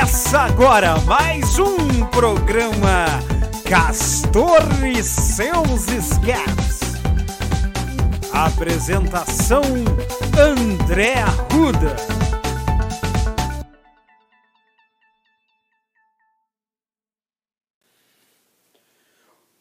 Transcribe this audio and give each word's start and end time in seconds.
Começa 0.00 0.38
agora 0.38 0.98
mais 1.00 1.58
um 1.58 2.06
programa 2.06 3.04
Castor 3.68 4.62
e 4.82 5.02
seus 5.02 5.88
escapes. 5.88 6.80
Apresentação 8.32 9.60
André 10.38 11.16
Arruda. 11.16 11.94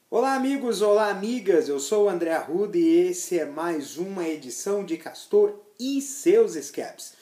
Olá, 0.09 0.35
amigos, 0.35 0.81
olá, 0.81 1.09
amigas. 1.09 1.67
Eu 1.67 1.81
sou 1.81 2.05
o 2.05 2.09
André 2.09 2.33
Arruda 2.33 2.77
e 2.77 3.09
esse 3.09 3.37
é 3.37 3.45
mais 3.45 3.97
uma 3.97 4.25
edição 4.25 4.85
de 4.85 4.95
Castor 4.95 5.59
e 5.77 6.01
seus 6.01 6.55
escapes. 6.55 7.18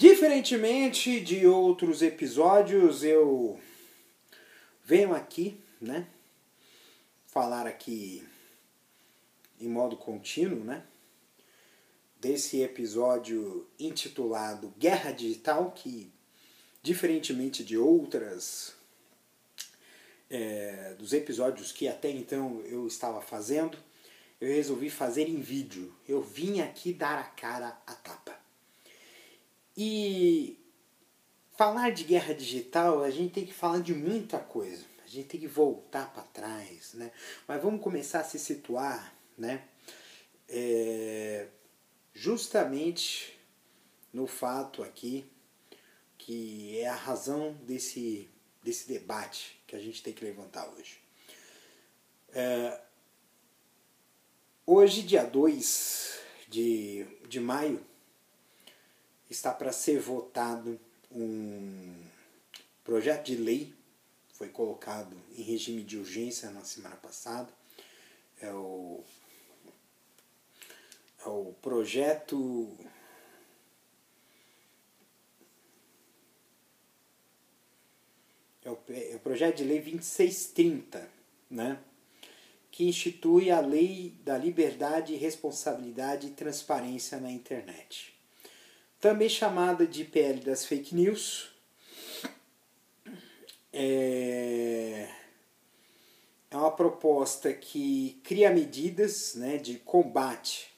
Diferentemente 0.00 1.20
de 1.20 1.46
outros 1.46 2.00
episódios, 2.00 3.04
eu 3.04 3.60
venho 4.82 5.14
aqui, 5.14 5.60
né, 5.78 6.08
falar 7.26 7.66
aqui 7.66 8.26
em 9.60 9.68
modo 9.68 9.98
contínuo, 9.98 10.64
né, 10.64 10.82
desse 12.18 12.62
episódio 12.62 13.68
intitulado 13.78 14.72
Guerra 14.78 15.12
Digital, 15.12 15.70
que 15.72 16.10
diferentemente 16.82 17.62
de 17.62 17.76
outras 17.76 18.74
é, 20.30 20.94
dos 20.94 21.12
episódios 21.12 21.72
que 21.72 21.86
até 21.86 22.10
então 22.10 22.62
eu 22.62 22.86
estava 22.86 23.20
fazendo, 23.20 23.76
eu 24.40 24.48
resolvi 24.48 24.88
fazer 24.88 25.28
em 25.28 25.42
vídeo. 25.42 25.94
Eu 26.08 26.22
vim 26.22 26.62
aqui 26.62 26.90
dar 26.90 27.18
a 27.18 27.24
cara 27.24 27.78
a 27.86 27.94
tapa. 27.94 28.39
E 29.82 30.58
falar 31.56 31.88
de 31.90 32.04
guerra 32.04 32.34
digital, 32.34 33.02
a 33.02 33.08
gente 33.08 33.32
tem 33.32 33.46
que 33.46 33.54
falar 33.54 33.80
de 33.80 33.94
muita 33.94 34.38
coisa. 34.38 34.84
A 35.02 35.08
gente 35.08 35.26
tem 35.26 35.40
que 35.40 35.46
voltar 35.46 36.12
para 36.12 36.22
trás, 36.22 36.92
né? 36.92 37.10
Mas 37.48 37.62
vamos 37.62 37.82
começar 37.82 38.20
a 38.20 38.24
se 38.24 38.38
situar, 38.38 39.16
né? 39.38 39.66
É, 40.46 41.46
justamente 42.12 43.40
no 44.12 44.26
fato 44.26 44.82
aqui 44.82 45.24
que 46.18 46.78
é 46.78 46.86
a 46.86 46.94
razão 46.94 47.54
desse, 47.62 48.28
desse 48.62 48.86
debate 48.86 49.58
que 49.66 49.74
a 49.74 49.80
gente 49.80 50.02
tem 50.02 50.12
que 50.12 50.22
levantar 50.22 50.68
hoje. 50.74 50.98
É, 52.34 52.78
hoje, 54.66 55.00
dia 55.00 55.24
2 55.24 56.20
de, 56.50 57.06
de 57.26 57.40
maio, 57.40 57.82
está 59.30 59.54
para 59.54 59.72
ser 59.72 60.00
votado 60.00 60.78
um 61.10 61.94
projeto 62.82 63.26
de 63.26 63.36
lei, 63.36 63.72
foi 64.32 64.48
colocado 64.48 65.16
em 65.36 65.42
regime 65.42 65.84
de 65.84 65.96
urgência 65.96 66.50
na 66.50 66.64
semana 66.64 66.96
passada. 66.96 67.48
É 68.40 68.52
o, 68.52 69.04
é 71.24 71.28
o 71.28 71.54
projeto 71.62 72.76
é 78.64 78.70
o, 78.70 78.78
é 78.88 79.16
o 79.16 79.20
projeto 79.20 79.58
de 79.58 79.64
lei 79.64 79.80
2630, 79.80 81.08
né? 81.50 81.78
que 82.70 82.84
institui 82.88 83.50
a 83.50 83.60
lei 83.60 84.14
da 84.24 84.38
liberdade, 84.38 85.14
responsabilidade 85.16 86.28
e 86.28 86.30
transparência 86.30 87.18
na 87.18 87.30
internet. 87.30 88.19
Também 89.00 89.30
chamada 89.30 89.86
de 89.86 90.04
PL 90.04 90.40
das 90.40 90.66
fake 90.66 90.94
news. 90.94 91.48
É, 93.72 95.08
é 96.50 96.56
uma 96.56 96.70
proposta 96.70 97.52
que 97.54 98.20
cria 98.22 98.50
medidas 98.50 99.34
né, 99.36 99.56
de 99.56 99.78
combate 99.78 100.70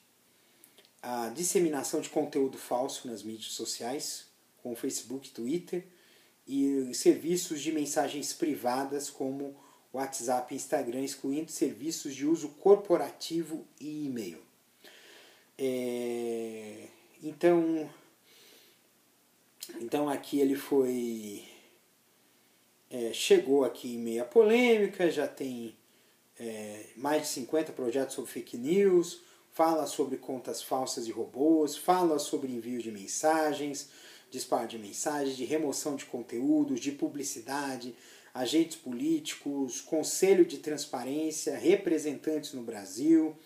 à 1.02 1.30
disseminação 1.30 2.00
de 2.00 2.10
conteúdo 2.10 2.56
falso 2.58 3.08
nas 3.08 3.24
mídias 3.24 3.54
sociais, 3.54 4.26
como 4.62 4.76
Facebook, 4.76 5.30
Twitter, 5.30 5.84
e 6.46 6.94
serviços 6.94 7.60
de 7.60 7.72
mensagens 7.72 8.32
privadas 8.32 9.10
como 9.10 9.56
WhatsApp 9.92 10.54
e 10.54 10.56
Instagram, 10.56 11.02
excluindo 11.02 11.50
serviços 11.50 12.14
de 12.14 12.24
uso 12.24 12.50
corporativo 12.50 13.66
e 13.80 14.06
e-mail. 14.06 14.40
É, 15.58 16.86
então, 17.22 17.90
então 19.80 20.08
aqui 20.08 20.40
ele 20.40 20.56
foi. 20.56 21.44
É, 22.90 23.12
chegou 23.12 23.64
aqui 23.64 23.94
em 23.94 23.98
meia 23.98 24.24
polêmica, 24.24 25.10
já 25.10 25.26
tem 25.26 25.74
é, 26.38 26.86
mais 26.96 27.22
de 27.22 27.28
50 27.28 27.72
projetos 27.72 28.14
sobre 28.14 28.30
fake 28.30 28.58
news, 28.58 29.22
fala 29.52 29.86
sobre 29.86 30.18
contas 30.18 30.62
falsas 30.62 31.06
e 31.06 31.10
robôs, 31.10 31.76
fala 31.76 32.18
sobre 32.18 32.52
envio 32.52 32.82
de 32.82 32.90
mensagens, 32.90 33.88
disparo 34.30 34.68
de 34.68 34.78
mensagens, 34.78 35.36
de 35.36 35.44
remoção 35.44 35.96
de 35.96 36.04
conteúdos, 36.04 36.80
de 36.80 36.92
publicidade, 36.92 37.94
agentes 38.34 38.76
políticos, 38.76 39.80
conselho 39.80 40.44
de 40.44 40.58
transparência, 40.58 41.56
representantes 41.56 42.52
no 42.54 42.62
Brasil 42.62 43.36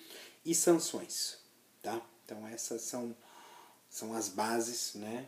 e 0.44 0.54
sanções. 0.54 1.38
Tá? 1.82 2.00
Então 2.24 2.46
essas 2.48 2.82
são, 2.82 3.14
são 3.90 4.14
as 4.14 4.28
bases 4.28 4.94
né, 4.94 5.26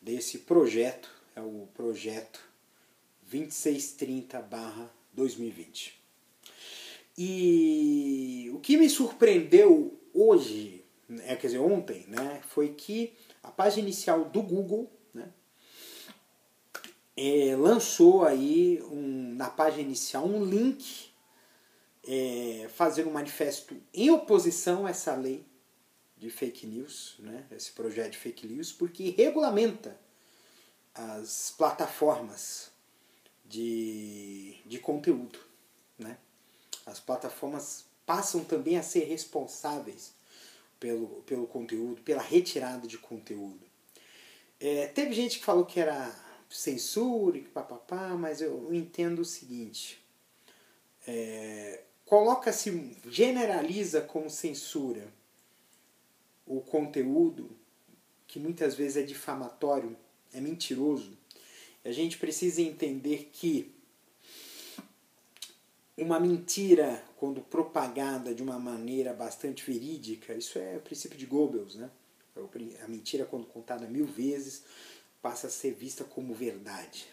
desse 0.00 0.38
projeto, 0.38 1.10
é 1.36 1.40
o 1.40 1.68
projeto 1.74 2.40
2630-2020. 3.30 5.92
E 7.18 8.50
o 8.54 8.60
que 8.60 8.76
me 8.76 8.88
surpreendeu 8.88 9.98
hoje, 10.14 10.84
é, 11.24 11.34
quer 11.36 11.48
dizer, 11.48 11.58
ontem, 11.58 12.06
né, 12.08 12.40
foi 12.48 12.70
que 12.70 13.12
a 13.42 13.50
página 13.50 13.82
inicial 13.82 14.24
do 14.24 14.40
Google 14.42 14.90
né, 15.12 15.30
é, 17.16 17.56
lançou 17.56 18.24
aí 18.24 18.80
um, 18.90 19.34
na 19.34 19.50
página 19.50 19.82
inicial 19.82 20.26
um 20.26 20.44
link 20.44 21.10
é, 22.06 22.68
fazendo 22.74 23.10
um 23.10 23.12
manifesto 23.12 23.76
em 23.92 24.10
oposição 24.10 24.86
a 24.86 24.90
essa 24.90 25.14
lei 25.14 25.44
de 26.20 26.30
fake 26.30 26.66
news, 26.66 27.16
né, 27.18 27.46
esse 27.50 27.72
projeto 27.72 28.12
de 28.12 28.18
fake 28.18 28.46
news, 28.46 28.70
porque 28.72 29.10
regulamenta 29.10 29.98
as 30.94 31.54
plataformas 31.56 32.70
de, 33.44 34.56
de 34.66 34.78
conteúdo. 34.78 35.38
Né? 35.98 36.18
As 36.84 37.00
plataformas 37.00 37.86
passam 38.04 38.44
também 38.44 38.76
a 38.76 38.82
ser 38.82 39.04
responsáveis 39.04 40.12
pelo, 40.78 41.22
pelo 41.22 41.46
conteúdo, 41.46 42.02
pela 42.02 42.22
retirada 42.22 42.86
de 42.86 42.98
conteúdo. 42.98 43.60
É, 44.60 44.88
teve 44.88 45.14
gente 45.14 45.38
que 45.38 45.44
falou 45.44 45.64
que 45.64 45.80
era 45.80 46.14
censura 46.50 47.38
e 47.38 47.42
papapá, 47.42 48.10
mas 48.10 48.42
eu 48.42 48.74
entendo 48.74 49.20
o 49.20 49.24
seguinte. 49.24 50.04
É, 51.06 51.82
Coloca-se, 52.10 52.96
generaliza 53.08 54.00
como 54.00 54.28
censura 54.28 55.06
o 56.50 56.60
conteúdo 56.60 57.48
que 58.26 58.40
muitas 58.40 58.74
vezes 58.74 58.96
é 58.96 59.02
difamatório, 59.02 59.96
é 60.34 60.40
mentiroso. 60.40 61.16
A 61.84 61.92
gente 61.92 62.18
precisa 62.18 62.60
entender 62.60 63.30
que 63.32 63.72
uma 65.96 66.18
mentira, 66.18 67.02
quando 67.16 67.40
propagada 67.40 68.34
de 68.34 68.42
uma 68.42 68.58
maneira 68.58 69.12
bastante 69.12 69.68
verídica, 69.70 70.34
isso 70.34 70.58
é 70.58 70.76
o 70.76 70.80
princípio 70.80 71.16
de 71.16 71.26
Goebbels, 71.26 71.76
né? 71.76 71.90
A 72.82 72.88
mentira, 72.88 73.24
quando 73.24 73.46
contada 73.46 73.86
mil 73.86 74.06
vezes, 74.06 74.64
passa 75.22 75.46
a 75.46 75.50
ser 75.50 75.72
vista 75.74 76.04
como 76.04 76.34
verdade. 76.34 77.06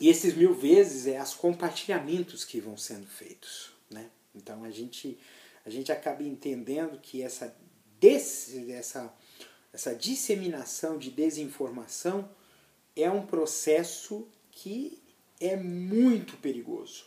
E 0.00 0.08
esses 0.08 0.34
mil 0.34 0.54
vezes 0.54 1.06
é 1.06 1.20
os 1.20 1.34
compartilhamentos 1.34 2.44
que 2.44 2.60
vão 2.60 2.76
sendo 2.76 3.06
feitos. 3.06 3.72
Né? 3.90 4.08
Então 4.34 4.62
a 4.64 4.70
gente, 4.70 5.18
a 5.64 5.70
gente 5.70 5.92
acaba 5.92 6.22
entendendo 6.22 6.98
que 6.98 7.22
essa, 7.22 7.54
desse, 8.00 8.70
essa, 8.72 9.14
essa 9.72 9.94
disseminação 9.94 10.98
de 10.98 11.10
desinformação 11.10 12.28
é 12.96 13.10
um 13.10 13.26
processo 13.26 14.26
que 14.50 15.02
é 15.40 15.56
muito 15.56 16.36
perigoso. 16.38 17.06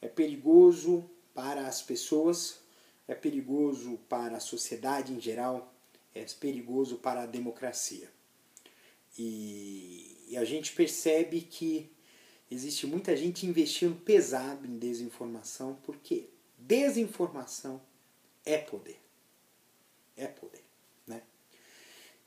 É 0.00 0.08
perigoso 0.08 1.08
para 1.32 1.66
as 1.66 1.82
pessoas, 1.82 2.58
é 3.06 3.14
perigoso 3.14 3.98
para 4.08 4.36
a 4.36 4.40
sociedade 4.40 5.12
em 5.12 5.20
geral, 5.20 5.72
é 6.14 6.24
perigoso 6.24 6.96
para 6.96 7.22
a 7.22 7.26
democracia. 7.26 8.10
E, 9.18 10.16
e 10.28 10.36
a 10.36 10.44
gente 10.44 10.72
percebe 10.72 11.40
que 11.40 11.90
existe 12.50 12.86
muita 12.86 13.16
gente 13.16 13.46
investindo 13.46 13.96
pesado 14.00 14.66
em 14.66 14.78
desinformação, 14.78 15.78
porque 15.84 16.28
desinformação 16.66 17.80
é 18.44 18.58
poder. 18.58 19.00
É 20.16 20.26
poder. 20.26 20.62
Né? 21.06 21.22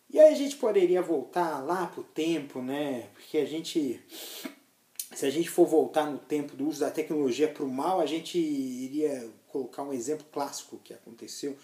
E 0.09 0.19
aí 0.19 0.33
a 0.33 0.37
gente 0.37 0.55
poderia 0.57 1.01
voltar 1.01 1.59
lá 1.63 1.87
para 1.87 2.01
o 2.01 2.03
tempo, 2.03 2.61
né? 2.61 3.09
Porque 3.13 3.37
a 3.37 3.45
gente, 3.45 4.01
se 5.13 5.25
a 5.25 5.29
gente 5.29 5.49
for 5.49 5.65
voltar 5.65 6.09
no 6.09 6.17
tempo 6.17 6.55
do 6.55 6.67
uso 6.67 6.81
da 6.81 6.91
tecnologia 6.91 7.47
para 7.47 7.63
o 7.63 7.69
mal, 7.69 7.99
a 7.99 8.05
gente 8.05 8.37
iria 8.37 9.29
colocar 9.47 9.83
um 9.83 9.93
exemplo 9.93 10.25
clássico 10.31 10.79
que 10.83 10.93
aconteceu 10.93 11.57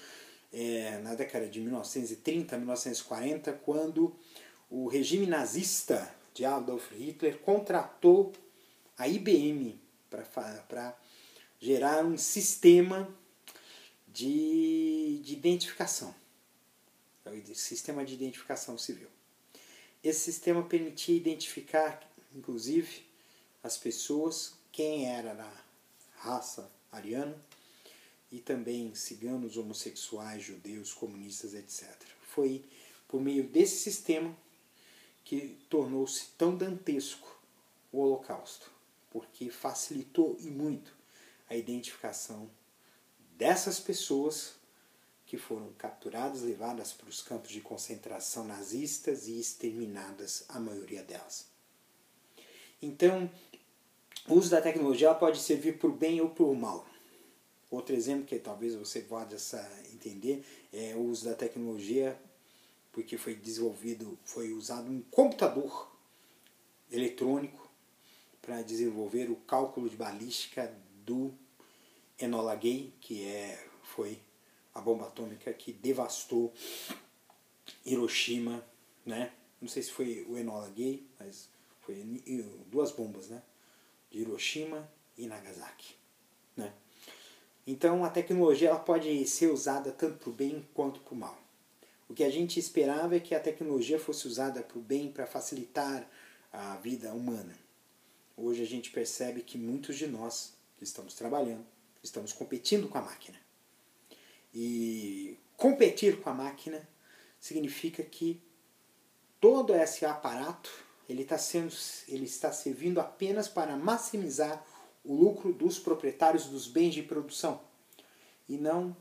é, 0.52 1.00
na 1.00 1.16
década 1.16 1.48
de 1.48 1.60
1930, 1.60 2.58
1940, 2.58 3.54
quando 3.54 4.16
o 4.70 4.88
regime 4.88 5.25
nazista 5.25 6.14
de 6.34 6.46
Adolf 6.46 6.92
Hitler 6.92 7.40
contratou 7.40 8.31
a 8.98 9.08
IBM 9.08 9.80
para 10.10 10.96
gerar 11.63 12.04
um 12.04 12.18
sistema 12.18 13.07
de, 14.10 15.21
de 15.24 15.33
identificação 15.33 16.13
sistema 17.56 18.04
de 18.04 18.13
identificação 18.13 18.77
civil. 18.77 19.07
Esse 20.04 20.19
sistema 20.19 20.62
permitia 20.62 21.15
identificar, 21.15 22.06
inclusive, 22.36 23.06
as 23.63 23.77
pessoas, 23.77 24.56
quem 24.74 25.07
era 25.07 25.33
da 25.33 25.50
raça 26.18 26.69
ariana, 26.92 27.42
e 28.30 28.39
também 28.39 28.94
ciganos, 28.94 29.56
homossexuais, 29.56 30.44
judeus, 30.44 30.94
comunistas, 30.94 31.54
etc. 31.54 31.89
Foi 32.27 32.65
por 33.07 33.21
meio 33.21 33.48
desse 33.48 33.77
sistema 33.77 34.36
que 35.24 35.57
tornou-se 35.69 36.25
tão 36.38 36.57
dantesco 36.57 37.39
o 37.89 38.00
Holocausto, 38.00 38.69
porque 39.10 39.50
facilitou 39.50 40.36
e 40.42 40.48
muito 40.48 41.03
a 41.54 41.58
identificação 41.58 42.50
dessas 43.38 43.80
pessoas 43.80 44.56
que 45.26 45.38
foram 45.38 45.72
capturadas, 45.74 46.42
levadas 46.42 46.92
para 46.92 47.10
os 47.10 47.22
campos 47.22 47.52
de 47.52 47.62
concentração 47.62 48.44
nazistas 48.44 49.28
e 49.28 49.40
exterminadas, 49.40 50.46
a 50.50 50.60
maioria 50.60 51.04
delas. 51.04 51.48
Então, 52.82 53.30
o 54.28 54.36
uso 54.36 54.50
da 54.50 54.62
tecnologia 54.62 55.14
pode 55.14 55.40
servir 55.40 55.78
para 55.78 55.90
o 55.90 55.94
bem 55.94 56.20
ou 56.22 56.30
para 56.30 56.44
o 56.44 56.56
mal. 56.56 56.88
Outro 57.70 57.96
exemplo 57.96 58.26
que 58.26 58.38
talvez 58.38 58.76
você 58.76 59.02
possa 59.02 59.68
entender 59.92 60.46
é 60.72 60.94
o 60.96 61.02
uso 61.02 61.26
da 61.26 61.36
tecnologia 61.36 62.20
porque 62.92 63.18
foi 63.18 63.36
desenvolvido, 63.36 64.18
foi 64.24 64.54
usado 64.54 64.90
um 64.90 65.02
computador 65.10 65.92
eletrônico 66.92 67.68
para 68.42 68.62
desenvolver 68.62 69.32
o 69.32 69.36
cálculo 69.36 69.90
de 69.90 69.96
balística 69.96 70.72
do 71.04 71.34
Enola 72.24 72.56
Gay, 72.56 72.94
que 73.02 73.25
é, 73.25 73.68
foi 73.84 74.18
a 74.74 74.80
bomba 74.80 75.06
atômica 75.06 75.54
que 75.54 75.74
devastou 75.74 76.54
Hiroshima, 77.86 78.64
né? 79.06 79.34
Não 79.62 79.68
sei 79.68 79.84
se 79.84 79.92
foi 79.92 80.25
o 80.30 80.38
Enola 80.38 80.70
Gay, 80.70 81.06
mas 81.20 81.50
foi 81.81 81.96
duas 82.68 82.92
bombas, 82.92 83.30
né? 83.30 83.42
De 84.10 84.20
Hiroshima 84.20 84.90
e 85.18 85.28
Nagasaki, 85.28 85.96
né? 86.56 86.74
Então 87.68 88.04
a 88.04 88.10
tecnologia 88.10 88.70
ela 88.70 88.80
pode 88.80 89.25
ser 89.28 89.48
usada 89.48 89.92
tanto 89.92 90.18
para 90.18 90.30
o 90.30 90.34
bem 90.34 90.68
quanto 90.74 91.02
para 91.02 91.14
o 91.14 91.18
mal. 91.18 91.38
O 92.08 92.14
que 92.14 92.24
a 92.24 92.30
gente 92.30 92.60
esperava 92.60 93.16
é 93.16 93.20
que 93.20 93.36
a 93.36 93.40
tecnologia 93.40 94.00
fosse 94.00 94.28
usada 94.28 94.62
para 94.62 94.78
o 94.78 94.81
bem, 94.81 95.12
para 95.12 95.25
facilitar 95.25 96.08
a 96.52 96.75
vida 96.78 97.14
humana. 97.14 97.58
Hoje 98.38 98.62
a 98.62 98.68
gente 98.68 98.92
percebe 98.92 99.42
que 99.42 99.58
muitos 99.58 99.98
de 99.98 100.08
nós 100.08 100.54
que 100.78 100.84
estamos 100.84 101.16
trabalhando 101.16 101.66
estamos 102.04 102.34
competindo 102.34 102.90
com 102.90 102.98
a 102.98 103.02
máquina. 103.02 103.40
E 104.54 105.40
competir 105.58 106.22
com 106.22 106.30
a 106.30 106.34
máquina 106.34 106.88
significa 107.40 108.04
que 108.04 108.42
todo 109.40 109.74
esse 109.74 110.06
aparato 110.06 110.70
ele 111.10 111.24
está, 111.24 111.38
sendo, 111.38 111.74
ele 112.08 112.26
está 112.26 112.52
servindo 112.52 113.00
apenas 113.00 113.48
para 113.48 113.76
maximizar 113.76 114.66
o 115.04 115.14
lucro 115.14 115.52
dos 115.52 115.80
proprietários 115.80 116.46
dos 116.46 116.68
bens 116.68 116.94
de 116.94 117.04
produção 117.04 117.62
e 118.48 118.58
não 118.58 118.96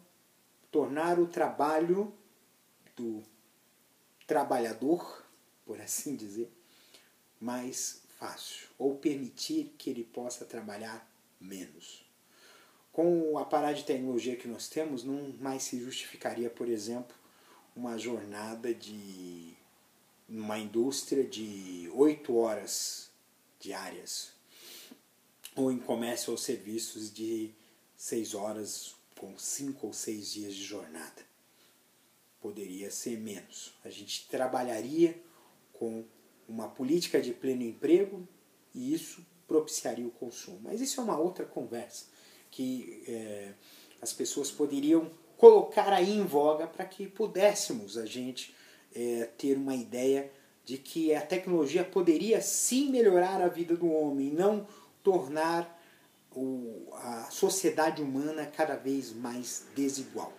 tornar 0.70 1.19
o 1.19 1.26
trabalho 1.26 2.12
do 2.96 3.22
trabalhador, 4.26 5.25
por 5.64 5.81
assim 5.81 6.16
dizer, 6.16 6.50
mais 7.40 8.02
fácil 8.19 8.69
ou 8.78 8.96
permitir 8.96 9.75
que 9.76 9.90
ele 9.90 10.05
possa 10.05 10.44
trabalhar 10.44 11.08
menos. 11.40 12.11
Com 12.92 13.32
o 13.32 13.38
aparato 13.38 13.76
de 13.76 13.84
tecnologia 13.84 14.36
que 14.36 14.46
nós 14.46 14.68
temos, 14.68 15.02
não 15.02 15.32
mais 15.40 15.62
se 15.62 15.80
justificaria, 15.80 16.50
por 16.50 16.68
exemplo, 16.68 17.16
uma 17.74 17.96
jornada 17.96 18.74
de 18.74 19.54
uma 20.28 20.58
indústria 20.58 21.24
de 21.24 21.90
oito 21.94 22.36
horas 22.36 23.10
diárias 23.58 24.32
ou 25.56 25.72
em 25.72 25.78
comércio 25.78 26.30
ou 26.30 26.38
serviços 26.38 27.12
de 27.12 27.50
seis 27.96 28.34
horas 28.34 28.94
com 29.18 29.38
cinco 29.38 29.86
ou 29.86 29.92
seis 29.92 30.32
dias 30.32 30.54
de 30.54 30.62
jornada. 30.62 31.22
Poderia 32.40 32.90
ser 32.90 33.18
menos. 33.18 33.72
A 33.84 33.90
gente 33.90 34.26
trabalharia 34.28 35.18
com 35.72 36.04
uma 36.48 36.68
política 36.68 37.22
de 37.22 37.32
pleno 37.32 37.62
emprego 37.62 38.26
e 38.74 38.92
isso 38.92 39.24
propiciaria 39.46 40.06
o 40.06 40.10
consumo. 40.10 40.60
Mas 40.62 40.80
isso 40.80 41.00
é 41.00 41.04
uma 41.04 41.18
outra 41.18 41.46
conversa 41.46 42.06
que 42.52 43.02
é, 43.08 43.54
as 44.00 44.12
pessoas 44.12 44.50
poderiam 44.50 45.10
colocar 45.37 45.93
aí 45.93 46.16
em 46.16 46.25
voga 46.25 46.69
para 46.69 46.84
que 46.84 47.08
pudéssemos 47.08 47.99
a 47.99 48.06
gente 48.06 48.54
é, 48.94 49.28
ter 49.37 49.56
uma 49.56 49.75
ideia 49.75 50.31
de 50.64 50.78
que 50.78 51.12
a 51.12 51.20
tecnologia 51.20 51.82
poderia 51.82 52.40
sim 52.40 52.90
melhorar 52.90 53.43
a 53.43 53.49
vida 53.49 53.75
do 53.75 53.90
homem, 53.90 54.31
não 54.31 54.69
tornar 55.02 55.82
o, 56.31 56.88
a 56.93 57.28
sociedade 57.31 58.00
humana 58.00 58.46
cada 58.46 58.76
vez 58.76 59.12
mais 59.12 59.64
desigual. 59.75 60.32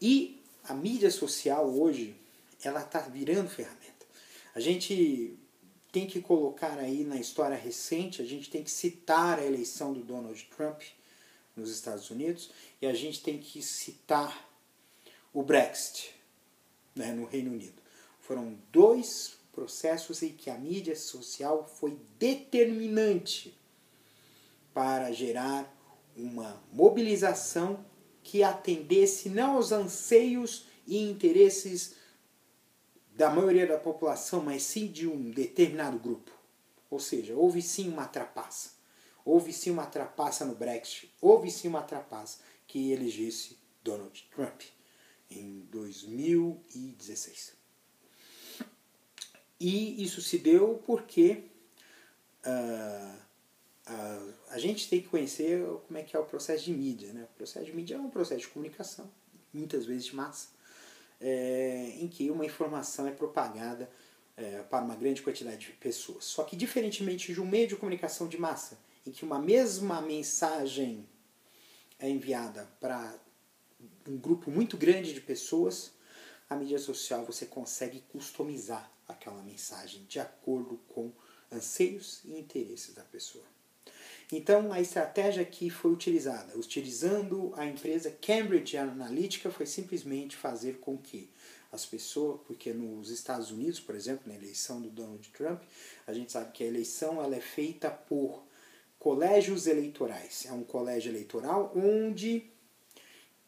E 0.00 0.40
a 0.64 0.74
mídia 0.74 1.10
social 1.10 1.68
hoje, 1.68 2.14
ela 2.62 2.82
está 2.82 3.00
virando 3.00 3.48
ferramenta. 3.48 4.06
A 4.54 4.60
gente 4.60 5.36
tem 5.92 6.06
que 6.06 6.22
colocar 6.22 6.78
aí 6.78 7.04
na 7.04 7.16
história 7.16 7.56
recente, 7.56 8.22
a 8.22 8.24
gente 8.24 8.50
tem 8.50 8.64
que 8.64 8.70
citar 8.70 9.38
a 9.38 9.44
eleição 9.44 9.92
do 9.92 10.02
Donald 10.02 10.42
Trump 10.56 10.80
nos 11.54 11.70
Estados 11.70 12.10
Unidos 12.10 12.50
e 12.80 12.86
a 12.86 12.94
gente 12.94 13.22
tem 13.22 13.38
que 13.38 13.62
citar 13.62 14.50
o 15.34 15.42
Brexit 15.42 16.14
né, 16.94 17.12
no 17.12 17.26
Reino 17.26 17.52
Unido. 17.52 17.80
Foram 18.20 18.58
dois 18.72 19.36
processos 19.52 20.22
em 20.22 20.30
que 20.30 20.48
a 20.48 20.56
mídia 20.56 20.96
social 20.96 21.70
foi 21.78 21.98
determinante 22.18 23.54
para 24.72 25.12
gerar 25.12 25.70
uma 26.16 26.62
mobilização 26.72 27.84
que 28.22 28.42
atendesse 28.42 29.28
não 29.28 29.56
aos 29.56 29.72
anseios 29.72 30.66
e 30.86 30.98
interesses 30.98 31.96
da 33.14 33.30
maioria 33.30 33.66
da 33.66 33.78
população, 33.78 34.42
mas 34.42 34.62
sim 34.62 34.86
de 34.86 35.06
um 35.06 35.30
determinado 35.30 35.98
grupo. 35.98 36.30
Ou 36.90 36.98
seja, 36.98 37.34
houve 37.34 37.62
sim 37.62 37.88
uma 37.88 38.06
trapaça. 38.06 38.70
Houve 39.24 39.52
sim 39.52 39.70
uma 39.70 39.86
trapaça 39.86 40.44
no 40.44 40.54
Brexit. 40.54 41.12
Houve 41.20 41.50
sim 41.50 41.68
uma 41.68 41.82
trapaça 41.82 42.38
que 42.66 42.90
elegesse 42.90 43.58
Donald 43.82 44.28
Trump 44.34 44.62
em 45.30 45.66
2016. 45.70 47.54
E 49.60 50.02
isso 50.02 50.20
se 50.20 50.38
deu 50.38 50.82
porque 50.84 51.44
uh, 52.44 53.16
uh, 53.88 54.34
a 54.48 54.58
gente 54.58 54.88
tem 54.88 55.00
que 55.00 55.08
conhecer 55.08 55.64
como 55.86 55.98
é 55.98 56.02
que 56.02 56.16
é 56.16 56.18
o 56.18 56.24
processo 56.24 56.64
de 56.64 56.72
mídia. 56.72 57.12
Né? 57.12 57.22
O 57.22 57.36
processo 57.36 57.66
de 57.66 57.72
mídia 57.72 57.94
é 57.94 57.98
um 57.98 58.10
processo 58.10 58.40
de 58.40 58.48
comunicação, 58.48 59.08
muitas 59.52 59.86
vezes 59.86 60.06
de 60.06 60.16
massa, 60.16 60.48
é, 61.22 61.94
em 62.00 62.08
que 62.08 62.30
uma 62.30 62.44
informação 62.44 63.06
é 63.06 63.12
propagada 63.12 63.88
é, 64.36 64.62
para 64.62 64.84
uma 64.84 64.96
grande 64.96 65.22
quantidade 65.22 65.66
de 65.66 65.72
pessoas. 65.72 66.24
Só 66.24 66.42
que, 66.42 66.56
diferentemente 66.56 67.32
de 67.32 67.40
um 67.40 67.46
meio 67.46 67.68
de 67.68 67.76
comunicação 67.76 68.26
de 68.26 68.36
massa, 68.36 68.78
em 69.06 69.12
que 69.12 69.24
uma 69.24 69.38
mesma 69.38 70.02
mensagem 70.02 71.08
é 71.98 72.08
enviada 72.08 72.68
para 72.80 73.14
um 74.06 74.16
grupo 74.18 74.50
muito 74.50 74.76
grande 74.76 75.14
de 75.14 75.20
pessoas, 75.20 75.92
a 76.50 76.56
mídia 76.56 76.78
social 76.78 77.24
você 77.24 77.46
consegue 77.46 78.00
customizar 78.12 78.90
aquela 79.06 79.42
mensagem 79.42 80.04
de 80.04 80.18
acordo 80.18 80.78
com 80.88 81.12
anseios 81.50 82.20
e 82.24 82.38
interesses 82.38 82.94
da 82.94 83.02
pessoa. 83.02 83.51
Então, 84.32 84.72
a 84.72 84.80
estratégia 84.80 85.44
que 85.44 85.68
foi 85.68 85.92
utilizada, 85.92 86.58
utilizando 86.58 87.52
a 87.54 87.66
empresa 87.66 88.10
Cambridge 88.10 88.78
Analytica, 88.78 89.50
foi 89.50 89.66
simplesmente 89.66 90.34
fazer 90.34 90.78
com 90.78 90.96
que 90.96 91.28
as 91.70 91.84
pessoas, 91.84 92.40
porque 92.46 92.72
nos 92.72 93.10
Estados 93.10 93.50
Unidos, 93.50 93.78
por 93.78 93.94
exemplo, 93.94 94.22
na 94.26 94.34
eleição 94.34 94.80
do 94.80 94.88
Donald 94.88 95.28
Trump, 95.30 95.60
a 96.06 96.14
gente 96.14 96.32
sabe 96.32 96.50
que 96.52 96.64
a 96.64 96.66
eleição 96.66 97.22
ela 97.22 97.36
é 97.36 97.40
feita 97.40 97.90
por 97.90 98.42
colégios 98.98 99.66
eleitorais. 99.66 100.46
É 100.46 100.52
um 100.52 100.64
colégio 100.64 101.10
eleitoral 101.10 101.70
onde 101.76 102.50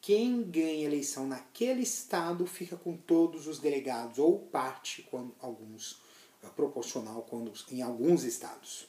quem 0.02 0.42
ganha 0.42 0.84
eleição 0.84 1.26
naquele 1.26 1.82
estado 1.82 2.46
fica 2.46 2.76
com 2.76 2.94
todos 2.94 3.46
os 3.46 3.58
delegados, 3.58 4.18
ou 4.18 4.38
parte, 4.38 5.02
quando 5.10 5.34
alguns, 5.40 5.98
é 6.42 6.46
proporcional 6.48 7.22
quando, 7.22 7.50
em 7.70 7.80
alguns 7.80 8.22
estados. 8.22 8.86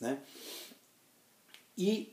Né? 0.00 0.20
E 1.78 2.12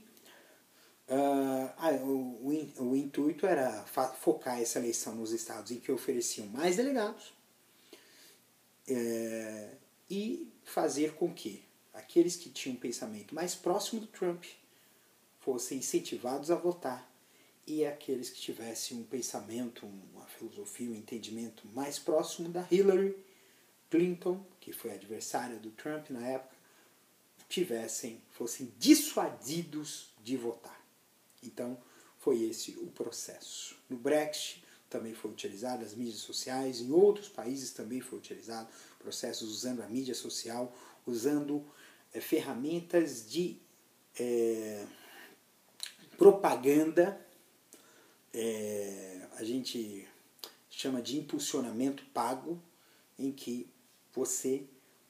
uh, 1.10 2.06
o, 2.06 2.48
o, 2.48 2.90
o, 2.90 2.96
intuito 2.96 3.48
era 3.48 3.84
focar 4.22 4.62
essa 4.62 4.78
eleição 4.78 5.16
nos 5.16 5.32
estados 5.32 5.72
em 5.72 5.80
que 5.80 5.92
ofereciam 5.92 6.46
mais 6.48 6.76
delegados 6.76 7.34
é, 8.88 9.72
e 10.08 10.54
fazer 10.64 11.16
com 11.16 11.34
que 11.34 11.64
aqueles 11.96 12.36
que 12.36 12.52
tinham 12.52 12.76
um 12.76 12.80
pensamento 12.80 13.34
mais 13.34 13.56
próximo 13.56 14.02
do 14.02 14.08
Trump 14.08 14.44
fossem 15.40 15.80
incentivados 15.80 16.52
a 16.52 16.56
votar 16.56 17.12
e 17.66 17.84
aqueles 17.84 18.30
que 18.30 18.40
tivessem 18.40 19.00
um 19.00 19.04
pensamento, 19.04 19.88
uma 20.14 20.28
filosofia, 20.28 20.92
um 20.92 20.96
entendimento 20.96 21.68
mais 21.70 21.98
próximo 21.98 22.50
da 22.50 22.68
Hillary 22.70 23.18
Clinton, 23.90 24.46
que 24.60 24.72
foi 24.72 24.94
adversária 24.94 25.58
do 25.58 25.72
Trump 25.72 26.12
na 26.12 26.28
época, 26.28 26.55
tivessem, 27.48 28.22
fossem 28.32 28.74
dissuadidos 28.78 30.10
de 30.24 30.36
votar. 30.38 30.84
Então, 31.44 31.78
foi 32.20 32.42
esse 32.44 32.72
o 32.72 32.88
processo. 32.88 33.78
No 33.90 33.98
Brexit 33.98 34.64
também 34.90 35.14
foi 35.14 35.32
utilizado 35.32 35.84
as 35.84 35.94
mídias 35.94 36.20
sociais, 36.20 36.80
em 36.80 36.92
outros 36.92 37.30
países 37.30 37.72
também 37.72 38.02
foi 38.02 38.18
utilizado 38.18 38.68
processos 39.00 39.50
usando 39.50 39.82
a 39.82 39.88
mídia 39.88 40.16
social, 40.16 40.76
usando 41.06 41.66
é, 42.14 42.20
ferramentas 42.20 43.30
de 43.30 43.58
é, 44.18 44.86
propaganda 46.18 47.26
é, 48.38 49.28
a 49.38 49.44
gente 49.46 50.06
chama 50.70 51.02
de 51.02 51.18
impulsionamento 51.18 52.04
pago, 52.14 52.62
em 53.18 53.32
que 53.32 53.70
você 54.14 54.66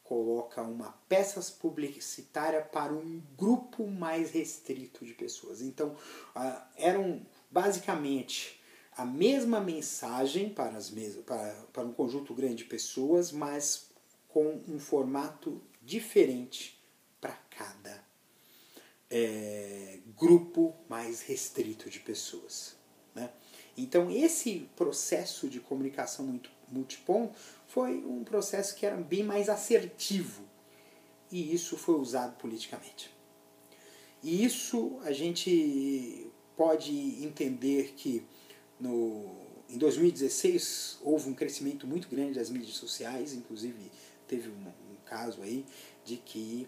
coloca 0.06 0.62
uma 0.62 0.92
peça 1.10 1.42
publicitária 1.60 2.62
para 2.62 2.94
um 2.94 3.22
grupo 3.36 3.88
mais 3.88 4.32
restrito 4.32 5.04
de 5.04 5.14
pessoas. 5.14 5.62
Então, 5.62 5.96
eram 6.78 7.26
basicamente 7.52 8.62
a 8.96 9.04
mesma 9.04 9.60
mensagem 9.60 10.50
para, 10.50 10.78
as 10.78 10.90
mes 10.90 11.16
para, 11.18 11.52
para 11.74 11.84
um 11.84 11.92
conjunto 11.92 12.34
grande 12.34 12.58
de 12.58 12.66
pessoas, 12.66 13.32
mas 13.32 13.90
com 14.30 14.62
um 14.68 14.80
formato 14.80 15.62
diferente 15.82 16.80
para 17.20 17.34
cada 17.50 18.06
é, 19.10 20.00
grupo 20.16 20.76
mais 20.88 21.22
restrito 21.24 21.90
de 21.90 22.00
pessoas. 22.00 22.76
Né? 23.14 23.30
Então, 23.76 24.12
esse 24.12 24.70
processo 24.76 25.50
de 25.50 25.60
comunicação 25.60 26.40
multipom 26.70 27.34
foi 27.68 28.04
um 28.06 28.24
processo 28.24 28.76
que 28.76 28.86
era 28.86 28.96
bem 28.96 29.24
mais 29.24 29.50
assertivo 29.50 30.44
e 31.32 31.54
isso 31.54 31.78
foi 31.78 31.96
usado 31.96 32.38
politicamente. 32.38 33.14
E 34.24 34.44
isso 34.44 35.00
a 35.04 35.12
gente 35.12 36.32
pode 36.56 37.24
entender 37.24 37.94
que 37.96 38.24
no, 38.80 39.36
em 39.70 39.78
2016 39.78 41.00
houve 41.02 41.30
um 41.30 41.34
crescimento 41.34 41.86
muito 41.86 42.08
grande 42.08 42.34
das 42.40 42.50
mídias 42.50 42.78
sociais, 42.78 43.34
inclusive 43.34 43.92
teve 44.28 44.50
um, 44.50 44.68
um 44.68 44.96
caso 45.06 45.42
aí 45.42 45.66
de 46.04 46.18
que 46.18 46.68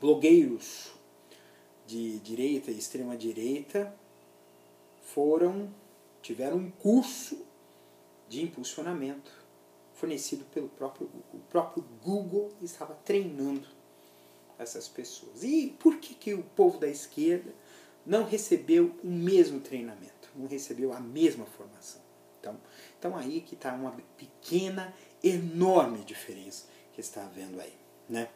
blogueiros 0.00 0.92
de 1.86 2.18
direita 2.20 2.70
e 2.70 2.78
extrema 2.78 3.16
direita 3.16 3.94
foram 5.02 5.72
tiveram 6.22 6.56
um 6.56 6.70
curso 6.70 7.44
de 8.28 8.42
impulsionamento 8.42 9.41
fornecido 10.02 10.44
pelo 10.46 10.68
próprio 10.68 11.06
Google. 11.06 11.30
O 11.32 11.38
próprio 11.48 11.84
Google 12.02 12.52
estava 12.60 12.92
treinando 13.04 13.68
essas 14.58 14.88
pessoas. 14.88 15.44
E 15.44 15.76
por 15.78 15.98
que, 15.98 16.12
que 16.12 16.34
o 16.34 16.42
povo 16.42 16.76
da 16.76 16.88
esquerda 16.88 17.54
não 18.04 18.24
recebeu 18.24 18.96
o 19.04 19.06
mesmo 19.06 19.60
treinamento, 19.60 20.28
não 20.34 20.48
recebeu 20.48 20.92
a 20.92 20.98
mesma 20.98 21.46
formação? 21.46 22.00
Então, 22.40 22.60
então 22.98 23.16
aí 23.16 23.42
que 23.42 23.54
está 23.54 23.72
uma 23.74 23.92
pequena, 24.16 24.92
enorme 25.22 25.98
diferença 25.98 26.66
que 26.92 27.00
está 27.00 27.24
havendo 27.24 27.60
aí. 27.60 27.74
Né? 28.08 28.28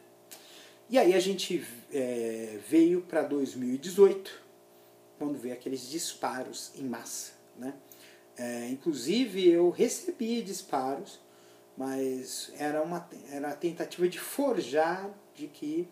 E 0.89 0.97
aí 0.97 1.15
a 1.15 1.21
gente 1.21 1.67
é, 1.93 2.61
veio 2.69 3.03
para 3.03 3.23
2018, 3.23 4.41
quando 5.19 5.37
veio 5.37 5.55
aqueles 5.55 5.91
disparos 5.91 6.71
em 6.77 6.85
massa. 6.85 7.33
Né? 7.57 7.75
É, 8.37 8.69
inclusive 8.69 9.49
eu 9.49 9.69
recebi 9.71 10.41
disparos, 10.43 11.26
mas 11.77 12.53
era 12.59 12.83
uma 12.83 13.09
era 13.31 13.49
a 13.49 13.55
tentativa 13.55 14.09
de 14.09 14.19
forjar 14.19 15.11
de 15.35 15.47
que 15.47 15.89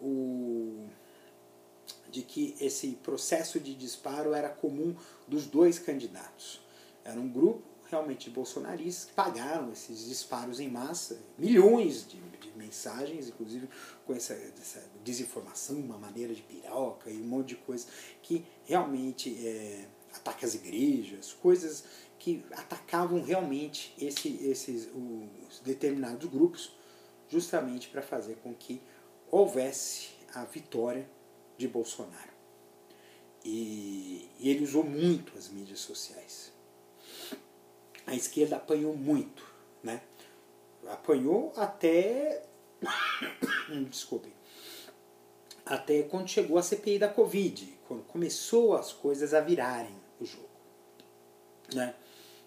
o 0.00 0.88
de 2.10 2.22
que 2.22 2.56
esse 2.60 2.88
processo 3.02 3.60
de 3.60 3.74
disparo 3.74 4.34
era 4.34 4.48
comum 4.48 4.96
dos 5.28 5.46
dois 5.46 5.78
candidatos. 5.78 6.60
Era 7.04 7.20
um 7.20 7.28
grupo 7.28 7.62
realmente 7.88 8.30
bolsonaristas 8.30 9.06
que 9.06 9.14
pagaram 9.14 9.72
esses 9.72 10.06
disparos 10.06 10.60
em 10.60 10.68
massa, 10.68 11.20
milhões 11.36 12.06
de, 12.06 12.20
de 12.40 12.56
mensagens, 12.56 13.28
inclusive 13.28 13.68
com 14.06 14.14
essa, 14.14 14.34
essa, 14.34 14.82
desinformação, 15.04 15.76
uma 15.76 15.98
maneira 15.98 16.34
de 16.34 16.42
piroca 16.42 17.10
e 17.10 17.20
um 17.20 17.26
monte 17.26 17.48
de 17.48 17.56
coisa 17.56 17.86
que 18.22 18.44
realmente 18.64 19.46
é, 19.46 19.86
ataca 20.14 20.46
as 20.46 20.54
igrejas, 20.54 21.32
coisas 21.32 21.84
que 22.18 22.44
atacavam 22.52 23.22
realmente 23.22 23.94
esse, 23.98 24.28
esses 24.46 24.88
os 24.94 25.60
determinados 25.60 26.28
grupos, 26.28 26.72
justamente 27.28 27.88
para 27.88 28.02
fazer 28.02 28.36
com 28.42 28.54
que 28.54 28.82
houvesse 29.30 30.10
a 30.34 30.44
vitória 30.44 31.08
de 31.56 31.66
Bolsonaro. 31.66 32.30
E, 33.44 34.28
e 34.38 34.50
ele 34.50 34.64
usou 34.64 34.84
muito 34.84 35.36
as 35.38 35.48
mídias 35.48 35.80
sociais. 35.80 36.52
A 38.06 38.14
esquerda 38.14 38.56
apanhou 38.56 38.94
muito, 38.94 39.46
né? 39.82 40.02
Apanhou 40.88 41.52
até. 41.56 42.44
Desculpe. 43.88 44.32
Até 45.64 46.02
quando 46.02 46.28
chegou 46.28 46.58
a 46.58 46.62
CPI 46.62 46.98
da 46.98 47.08
Covid, 47.08 47.78
quando 47.86 48.02
começou 48.04 48.74
as 48.74 48.92
coisas 48.92 49.32
a 49.32 49.40
virarem 49.40 49.99
o 50.20 50.26
jogo. 50.26 50.48
Né? 51.74 51.94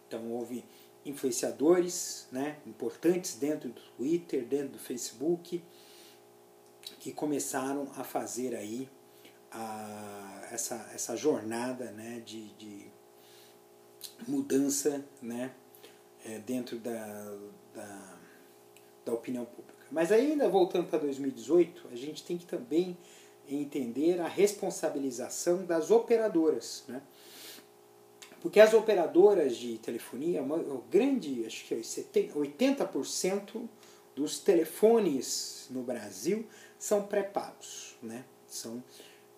Então 0.08 0.32
houve 0.32 0.64
influenciadores 1.06 2.28
né, 2.32 2.58
importantes 2.66 3.36
dentro 3.36 3.70
do 3.70 3.82
Twitter, 3.98 4.46
dentro 4.46 4.70
do 4.70 4.80
Facebook, 4.80 5.64
que 7.00 7.12
começaram 7.12 7.92
a 7.96 8.04
fazer 8.04 8.56
aí 8.56 8.90
a, 9.52 10.48
essa, 10.52 10.90
essa 10.94 11.16
jornada 11.16 11.92
né, 11.92 12.22
de, 12.26 12.50
de 12.54 12.86
mudança 14.28 15.04
né, 15.22 15.54
é, 16.26 16.40
dentro 16.40 16.78
da, 16.80 17.38
da, 17.74 18.20
da 19.06 19.14
opinião 19.14 19.46
pública. 19.46 19.74
Mas 19.92 20.12
ainda 20.12 20.50
voltando 20.50 20.88
para 20.88 21.00
2018, 21.00 21.90
a 21.92 21.96
gente 21.96 22.24
tem 22.24 22.38
que 22.38 22.46
também 22.46 22.98
entender 23.48 24.20
a 24.22 24.28
responsabilização 24.28 25.66
das 25.66 25.92
operadoras. 25.92 26.84
Né? 26.88 27.02
Porque 28.44 28.60
as 28.60 28.74
operadoras 28.74 29.56
de 29.56 29.78
telefonia, 29.78 30.44
uma, 30.44 30.58
grande, 30.92 31.46
acho 31.46 31.64
que 31.64 31.74
é 31.74 31.78
80% 31.78 33.70
dos 34.14 34.38
telefones 34.38 35.68
no 35.70 35.82
Brasil 35.82 36.46
são 36.78 37.08
pré-pagos. 37.08 37.96
Né? 38.04 38.26
São, 38.46 38.84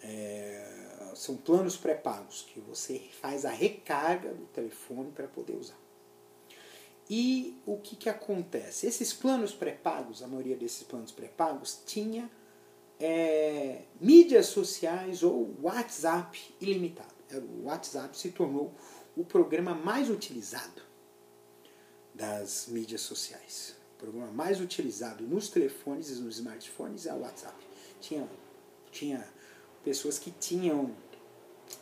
é, 0.01 1.11
são 1.13 1.37
planos 1.37 1.77
pré-pagos, 1.77 2.47
que 2.51 2.59
você 2.59 2.99
faz 3.21 3.45
a 3.45 3.51
recarga 3.51 4.33
do 4.33 4.47
telefone 4.47 5.11
para 5.11 5.27
poder 5.27 5.53
usar. 5.53 5.77
E 7.07 7.61
o 7.63 7.77
que, 7.77 7.95
que 7.95 8.09
acontece? 8.09 8.87
Esses 8.87 9.13
planos 9.13 9.53
pré-pagos, 9.53 10.23
a 10.23 10.27
maioria 10.27 10.57
desses 10.57 10.81
planos 10.81 11.11
pré-pagos, 11.11 11.79
tinha 11.85 12.27
é, 12.99 13.83
mídias 14.01 14.47
sociais 14.47 15.21
ou 15.21 15.55
WhatsApp 15.61 16.55
ilimitado. 16.59 17.13
O 17.33 17.65
WhatsApp 17.65 18.17
se 18.17 18.31
tornou 18.31 18.73
o 19.15 19.23
programa 19.23 19.73
mais 19.73 20.09
utilizado 20.09 20.81
das 22.13 22.67
mídias 22.67 23.01
sociais. 23.01 23.75
O 23.95 23.97
programa 23.97 24.31
mais 24.31 24.59
utilizado 24.59 25.23
nos 25.23 25.49
telefones 25.49 26.09
e 26.09 26.21
nos 26.21 26.37
smartphones 26.37 27.05
é 27.05 27.13
o 27.13 27.19
WhatsApp. 27.19 27.55
Tinha, 27.99 28.29
tinha 28.91 29.25
pessoas 29.83 30.19
que 30.19 30.31
tinham 30.31 30.95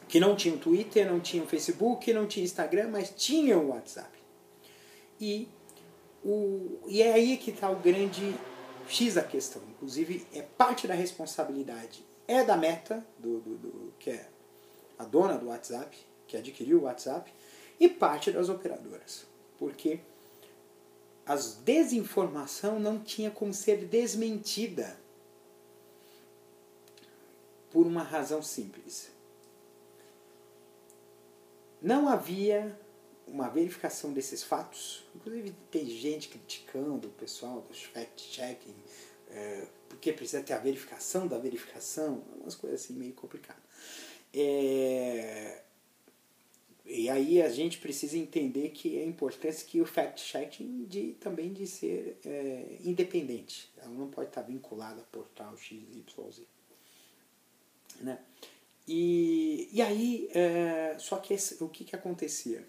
que 0.08 0.20
não 0.20 0.36
tinham 0.36 0.58
Twitter, 0.58 1.10
não 1.10 1.20
tinham 1.20 1.46
Facebook, 1.46 2.14
não 2.14 2.26
tinham 2.26 2.46
Instagram, 2.46 2.90
mas 2.90 3.12
tinham 3.16 3.66
o 3.66 3.70
WhatsApp. 3.70 4.18
E, 5.20 5.50
o, 6.24 6.80
e 6.88 7.02
é 7.02 7.14
aí 7.14 7.38
que 7.38 7.52
está 7.52 7.70
o 7.70 7.76
grande 7.76 8.34
X 8.88 9.18
a 9.18 9.24
questão. 9.24 9.62
Inclusive, 9.72 10.26
é 10.34 10.42
parte 10.42 10.88
da 10.88 10.94
responsabilidade 10.94 12.06
é 12.28 12.44
da 12.44 12.56
Meta, 12.56 13.06
do, 13.18 13.40
do, 13.40 13.58
do, 13.58 13.94
que 14.00 14.12
é 14.12 14.30
a 14.98 15.04
dona 15.04 15.38
do 15.38 15.48
WhatsApp, 15.48 15.98
que 16.34 16.38
adquiriu 16.38 16.80
o 16.80 16.84
WhatsApp, 16.84 17.32
e 17.80 17.88
parte 17.88 18.32
das 18.32 18.50
operadoras. 18.50 19.26
Porque 19.60 20.00
a 21.26 21.36
desinformação 21.36 22.80
não 22.80 23.00
tinha 23.00 23.30
como 23.30 23.54
ser 23.54 23.86
desmentida 23.86 25.00
por 27.70 27.86
uma 27.86 28.02
razão 28.02 28.42
simples. 28.42 29.12
Não 31.80 32.08
havia 32.08 32.80
uma 33.28 33.48
verificação 33.50 34.12
desses 34.12 34.42
fatos. 34.42 35.06
Inclusive, 35.16 35.56
tem 35.70 35.86
gente 35.86 36.30
criticando 36.30 37.08
o 37.08 37.12
pessoal 37.12 37.62
dos 37.62 37.84
fact-checking, 37.84 38.76
é, 39.30 39.68
porque 39.88 40.12
precisa 40.12 40.42
ter 40.42 40.54
a 40.54 40.60
verificação 40.60 41.28
da 41.28 41.38
verificação, 41.38 42.24
umas 42.42 42.56
coisas 42.56 42.82
assim 42.82 42.94
meio 42.94 43.14
complicadas. 43.14 43.64
É, 44.34 45.64
e 46.86 47.10
aí 47.10 47.42
a 47.42 47.50
gente 47.50 47.78
precisa 47.78 48.18
entender 48.18 48.70
que 48.70 48.98
é 49.00 49.06
importante 49.06 49.64
que 49.64 49.80
o 49.80 49.86
fact-checking 49.86 50.86
de, 50.86 51.14
também 51.14 51.54
de 51.54 51.66
ser 51.66 52.20
é, 52.26 52.78
independente. 52.84 53.72
Ela 53.78 53.94
não 53.94 54.10
pode 54.10 54.30
estar 54.30 54.42
vinculada 54.42 55.00
a 55.00 55.06
portal 55.06 55.56
XYZ. 55.56 56.42
Né? 58.02 58.20
E, 58.86 59.70
e 59.72 59.82
aí, 59.82 60.28
é, 60.34 60.98
só 61.00 61.18
que 61.18 61.34
esse, 61.34 61.64
o 61.64 61.70
que, 61.70 61.86
que 61.86 61.96
acontecia? 61.96 62.68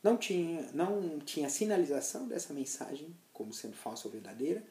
Não 0.00 0.16
tinha, 0.16 0.70
não 0.72 1.18
tinha 1.18 1.50
sinalização 1.50 2.28
dessa 2.28 2.54
mensagem 2.54 3.14
como 3.32 3.52
sendo 3.52 3.74
falsa 3.74 4.06
ou 4.06 4.12
verdadeira 4.12 4.64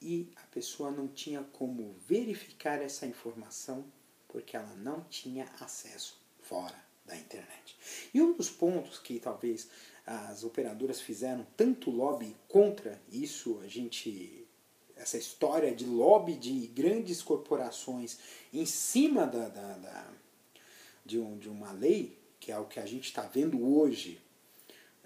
e 0.00 0.28
a 0.36 0.46
pessoa 0.46 0.90
não 0.90 1.08
tinha 1.08 1.42
como 1.42 1.94
verificar 2.06 2.80
essa 2.80 3.06
informação 3.06 3.84
porque 4.28 4.56
ela 4.56 4.74
não 4.76 5.04
tinha 5.04 5.46
acesso 5.60 6.18
fora 6.40 6.85
da 7.06 7.16
internet. 7.16 7.76
E 8.12 8.20
um 8.20 8.32
dos 8.34 8.50
pontos 8.50 8.98
que 8.98 9.18
talvez 9.18 9.68
as 10.06 10.44
operadoras 10.44 11.00
fizeram 11.00 11.46
tanto 11.56 11.90
lobby 11.90 12.36
contra 12.48 13.00
isso, 13.10 13.60
a 13.64 13.68
gente 13.68 14.46
essa 14.96 15.18
história 15.18 15.74
de 15.74 15.84
lobby 15.84 16.34
de 16.34 16.68
grandes 16.68 17.20
corporações 17.20 18.18
em 18.52 18.64
cima 18.64 19.26
da, 19.26 19.48
da, 19.48 19.76
da 19.76 20.10
de, 21.04 21.18
um, 21.18 21.36
de 21.38 21.48
uma 21.50 21.70
lei, 21.72 22.18
que 22.40 22.50
é 22.50 22.58
o 22.58 22.64
que 22.64 22.80
a 22.80 22.86
gente 22.86 23.04
está 23.04 23.22
vendo 23.22 23.62
hoje. 23.62 24.20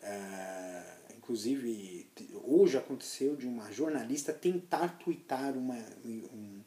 É, 0.00 0.82
inclusive, 1.16 2.08
hoje 2.44 2.78
aconteceu 2.78 3.36
de 3.36 3.46
uma 3.46 3.70
jornalista 3.72 4.32
tentar 4.32 4.98
twittar 4.98 5.56
uma, 5.56 5.76
um, 6.04 6.62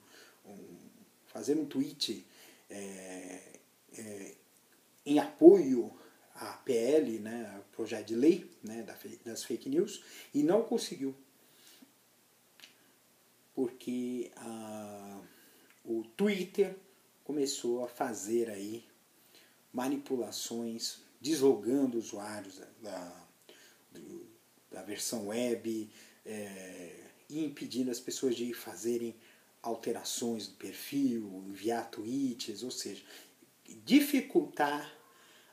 um 0.46 0.78
fazer 1.26 1.58
um 1.58 1.66
tweet 1.66 2.26
é, 2.70 3.40
é, 3.98 4.36
em 5.06 5.20
apoio 5.20 5.92
à 6.36 6.54
PL, 6.54 7.20
né, 7.20 7.62
projeto 7.72 8.08
de 8.08 8.16
lei 8.16 8.50
né, 8.64 8.86
das 9.24 9.44
fake 9.44 9.70
news, 9.70 10.04
e 10.34 10.44
não 10.44 10.64
conseguiu. 10.64 11.16
Porque 13.54 14.32
ah, 14.36 15.22
o 15.86 16.04
Twitter 16.18 16.76
começou 17.24 17.84
a 17.84 17.88
fazer 17.88 18.50
aí 18.50 18.84
manipulações, 19.72 21.02
deslogando 21.22 21.98
usuários 21.98 22.62
da, 22.82 23.24
da 24.74 24.82
versão 24.82 25.28
web 25.28 25.90
é, 26.26 27.00
e 27.30 27.44
impedindo 27.44 27.92
as 27.92 28.00
pessoas 28.00 28.36
de 28.36 28.54
fazerem 28.54 29.16
alterações 29.62 30.48
do 30.48 30.56
perfil, 30.56 31.44
enviar 31.48 31.90
tweets, 31.90 32.64
ou 32.64 32.72
seja, 32.72 33.02
dificultar 33.86 34.92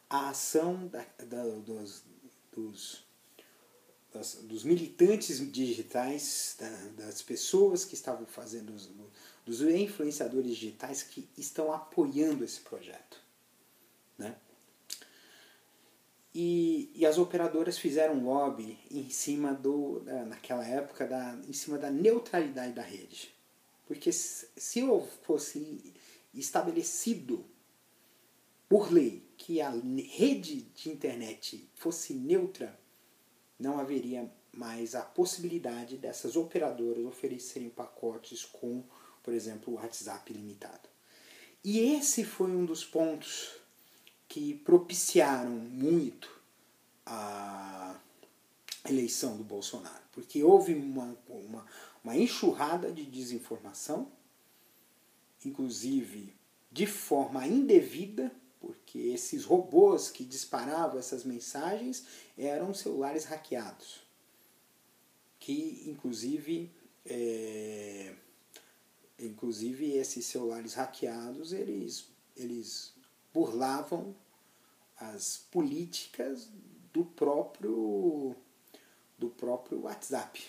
a 0.09 0.31
ação 0.31 0.87
da, 0.89 1.05
da, 1.27 1.45
dos, 1.45 2.03
dos 2.53 3.05
das, 4.13 4.35
dos 4.43 4.65
militantes 4.65 5.39
digitais, 5.53 6.57
da, 6.59 7.05
das 7.05 7.23
pessoas 7.23 7.85
que 7.85 7.95
estavam 7.95 8.27
fazendo, 8.27 8.75
os, 8.75 8.91
dos 9.47 9.61
influenciadores 9.63 10.57
digitais 10.57 11.03
que 11.03 11.29
estão 11.37 11.73
apoiando 11.73 12.45
esse 12.45 12.61
projeto. 12.61 13.21
Né? 14.19 14.37
E, 16.35 16.91
e 16.95 17.07
as 17.07 17.19
operadoras 17.19 17.79
fizeram 17.79 18.23
lobby 18.25 18.79
em 18.91 19.11
cima 19.11 19.53
do, 19.53 20.03
naquela 20.29 20.67
época, 20.67 21.07
da, 21.07 21.39
em 21.49 21.53
cima 21.53 21.79
da 21.79 21.91
neutralidade 21.91 22.73
da 22.73 22.83
rede. 22.83 23.35
Porque 23.87 24.13
se, 24.13 24.49
se 24.57 24.83
fosse 25.23 25.93
estabelecido 26.33 27.45
por 28.71 28.93
lei 28.93 29.29
que 29.37 29.61
a 29.61 29.71
rede 29.71 30.63
de 30.63 30.91
internet 30.91 31.69
fosse 31.75 32.15
neutra, 32.15 32.79
não 33.59 33.81
haveria 33.81 34.33
mais 34.53 34.95
a 34.95 35.03
possibilidade 35.03 35.97
dessas 35.97 36.37
operadoras 36.37 37.05
oferecerem 37.05 37.69
pacotes 37.69 38.45
com, 38.45 38.85
por 39.25 39.35
exemplo, 39.35 39.75
o 39.75 39.77
WhatsApp 39.77 40.33
limitado. 40.33 40.89
E 41.65 41.81
esse 41.81 42.23
foi 42.23 42.49
um 42.49 42.65
dos 42.65 42.85
pontos 42.85 43.57
que 44.29 44.55
propiciaram 44.55 45.51
muito 45.51 46.31
a 47.05 47.99
eleição 48.89 49.37
do 49.37 49.43
Bolsonaro, 49.43 50.05
porque 50.13 50.45
houve 50.45 50.75
uma, 50.75 51.19
uma, 51.29 51.67
uma 52.05 52.17
enxurrada 52.17 52.93
de 52.93 53.05
desinformação, 53.05 54.13
inclusive 55.45 56.33
de 56.71 56.87
forma 56.87 57.45
indevida, 57.49 58.33
porque 58.61 58.99
esses 58.99 59.45
robôs 59.45 60.11
que 60.11 60.25
disparavam 60.25 60.99
essas 60.99 61.25
mensagens 61.25 62.05
eram 62.37 62.75
celulares 62.75 63.25
hackeados, 63.25 64.03
que 65.39 65.83
inclusive 65.87 66.71
é, 67.07 68.15
inclusive 69.19 69.93
esses 69.93 70.27
celulares 70.27 70.75
hackeados 70.75 71.53
eles 71.53 72.07
eles 72.37 72.93
burlavam 73.33 74.15
as 74.97 75.39
políticas 75.51 76.51
do 76.93 77.05
próprio 77.05 78.37
do 79.19 79.31
próprio 79.31 79.83
WhatsApp. 79.83 80.43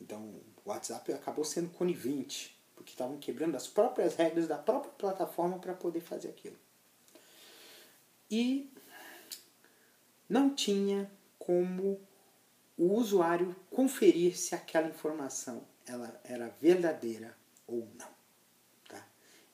Então, 0.00 0.40
o 0.64 0.70
WhatsApp 0.70 1.12
acabou 1.12 1.44
sendo 1.44 1.70
conivente, 1.70 2.56
porque 2.76 2.92
estavam 2.92 3.18
quebrando 3.18 3.56
as 3.56 3.66
próprias 3.66 4.14
regras 4.14 4.46
da 4.46 4.56
própria 4.56 4.92
plataforma 4.92 5.58
para 5.58 5.74
poder 5.74 6.00
fazer 6.00 6.28
aquilo 6.28 6.56
e 8.30 8.70
não 10.28 10.54
tinha 10.54 11.10
como 11.38 12.00
o 12.76 12.94
usuário 12.94 13.56
conferir 13.70 14.36
se 14.36 14.54
aquela 14.54 14.88
informação 14.88 15.66
ela 15.86 16.20
era 16.22 16.48
verdadeira 16.60 17.36
ou 17.66 17.88
não. 17.98 18.10
Tá? 18.88 19.06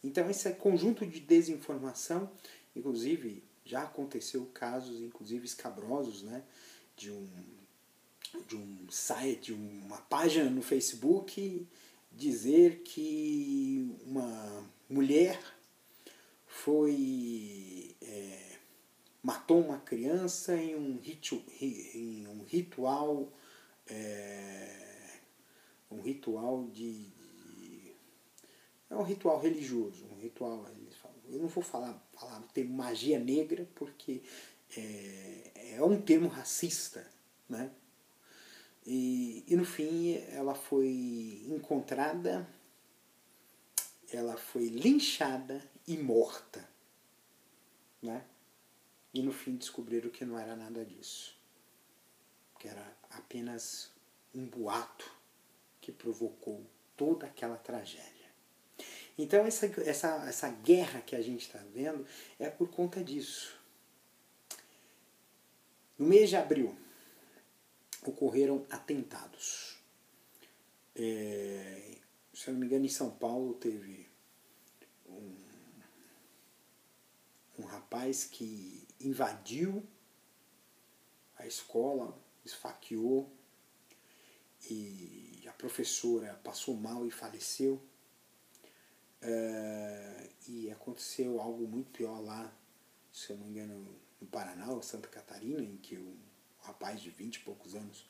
Então 0.02 0.28
esse 0.28 0.50
conjunto 0.54 1.06
de 1.06 1.20
desinformação, 1.20 2.30
inclusive 2.74 3.42
já 3.64 3.84
aconteceu 3.84 4.44
casos, 4.52 5.00
inclusive 5.00 5.44
escabrosos, 5.44 6.22
né, 6.22 6.42
de 6.96 7.10
um 7.10 7.28
de 8.48 8.56
um 8.56 8.90
site, 8.90 9.52
uma 9.52 9.98
página 9.98 10.50
no 10.50 10.60
Facebook 10.60 11.68
dizer 12.10 12.82
que 12.84 13.96
uma 14.04 14.68
mulher 14.88 15.40
foi 16.46 17.94
é, 18.02 18.53
matou 19.24 19.58
uma 19.58 19.78
criança 19.78 20.54
em 20.54 20.76
um, 20.76 20.98
ritu, 20.98 21.42
em 21.58 22.28
um 22.28 22.44
ritual 22.44 23.32
é, 23.86 25.18
um 25.90 26.02
ritual 26.02 26.68
de, 26.68 27.08
de, 27.08 27.96
é 28.90 28.94
um 28.94 29.02
ritual 29.02 29.40
religioso 29.40 30.04
um 30.12 30.20
ritual 30.20 30.66
eu 31.30 31.38
não 31.38 31.48
vou 31.48 31.64
falar 31.64 31.98
falar 32.12 32.38
o 32.38 32.52
termo 32.52 32.74
magia 32.74 33.18
negra 33.18 33.66
porque 33.74 34.22
é, 34.76 35.76
é 35.76 35.82
um 35.82 36.00
termo 36.00 36.28
racista 36.28 37.10
né? 37.48 37.70
E, 38.86 39.42
e 39.48 39.56
no 39.56 39.64
fim 39.64 40.16
ela 40.32 40.54
foi 40.54 41.42
encontrada 41.48 42.46
ela 44.12 44.36
foi 44.36 44.66
linchada 44.66 45.66
e 45.86 45.96
morta 45.96 46.68
né 48.02 48.22
e 49.14 49.22
no 49.22 49.32
fim 49.32 49.54
descobriram 49.54 50.10
que 50.10 50.24
não 50.24 50.36
era 50.36 50.56
nada 50.56 50.84
disso. 50.84 51.38
Que 52.58 52.66
era 52.66 52.84
apenas 53.10 53.92
um 54.34 54.44
boato 54.44 55.08
que 55.80 55.92
provocou 55.92 56.66
toda 56.96 57.26
aquela 57.26 57.56
tragédia. 57.56 58.10
Então 59.16 59.46
essa, 59.46 59.66
essa, 59.82 60.28
essa 60.28 60.50
guerra 60.50 61.00
que 61.00 61.14
a 61.14 61.22
gente 61.22 61.46
está 61.46 61.60
vendo 61.72 62.04
é 62.40 62.50
por 62.50 62.68
conta 62.68 63.04
disso. 63.04 63.56
No 65.96 66.06
mês 66.06 66.28
de 66.28 66.36
abril 66.36 66.76
ocorreram 68.02 68.66
atentados. 68.68 69.78
É, 70.96 71.98
se 72.32 72.48
eu 72.48 72.54
não 72.54 72.60
me 72.60 72.66
engano, 72.66 72.84
em 72.84 72.88
São 72.88 73.10
Paulo 73.10 73.54
teve 73.54 74.08
um, 75.06 75.36
um 77.60 77.64
rapaz 77.64 77.84
rapaz 77.94 78.24
que 78.24 78.86
invadiu 79.04 79.86
a 81.36 81.46
escola, 81.46 82.16
esfaqueou 82.44 83.30
e 84.70 85.44
a 85.48 85.52
professora 85.52 86.34
passou 86.42 86.74
mal 86.76 87.06
e 87.06 87.10
faleceu. 87.10 87.82
Uh, 89.22 90.30
e 90.46 90.70
aconteceu 90.70 91.40
algo 91.40 91.66
muito 91.66 91.90
pior 91.90 92.20
lá, 92.20 92.54
se 93.10 93.30
eu 93.30 93.38
não 93.38 93.46
me 93.46 93.52
engano, 93.52 93.98
no 94.20 94.26
Paraná 94.26 94.70
ou 94.70 94.82
Santa 94.82 95.08
Catarina, 95.08 95.62
em 95.62 95.78
que 95.78 95.96
um 95.96 96.16
rapaz 96.60 97.00
de 97.00 97.08
vinte 97.08 97.36
e 97.36 97.40
poucos 97.40 97.74
anos 97.74 98.00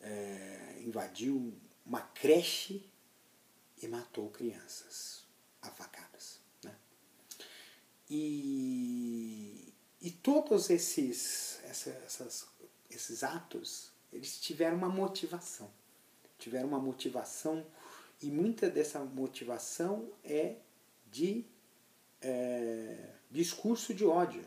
uh, 0.00 0.82
invadiu 0.82 1.54
uma 1.84 2.00
creche 2.00 2.90
e 3.80 3.86
matou 3.86 4.28
crianças 4.30 5.24
a 5.62 5.70
facadas. 5.70 6.40
Né? 6.64 6.74
E, 8.10 9.65
e 10.06 10.10
todos 10.12 10.70
esses, 10.70 11.58
essas, 11.64 12.46
esses 12.88 13.24
atos, 13.24 13.90
eles 14.12 14.38
tiveram 14.38 14.76
uma 14.76 14.88
motivação. 14.88 15.68
Tiveram 16.38 16.68
uma 16.68 16.78
motivação 16.78 17.66
e 18.22 18.26
muita 18.26 18.70
dessa 18.70 19.00
motivação 19.00 20.08
é 20.22 20.58
de 21.10 21.44
é, 22.22 23.14
discurso 23.28 23.92
de 23.92 24.04
ódio. 24.04 24.44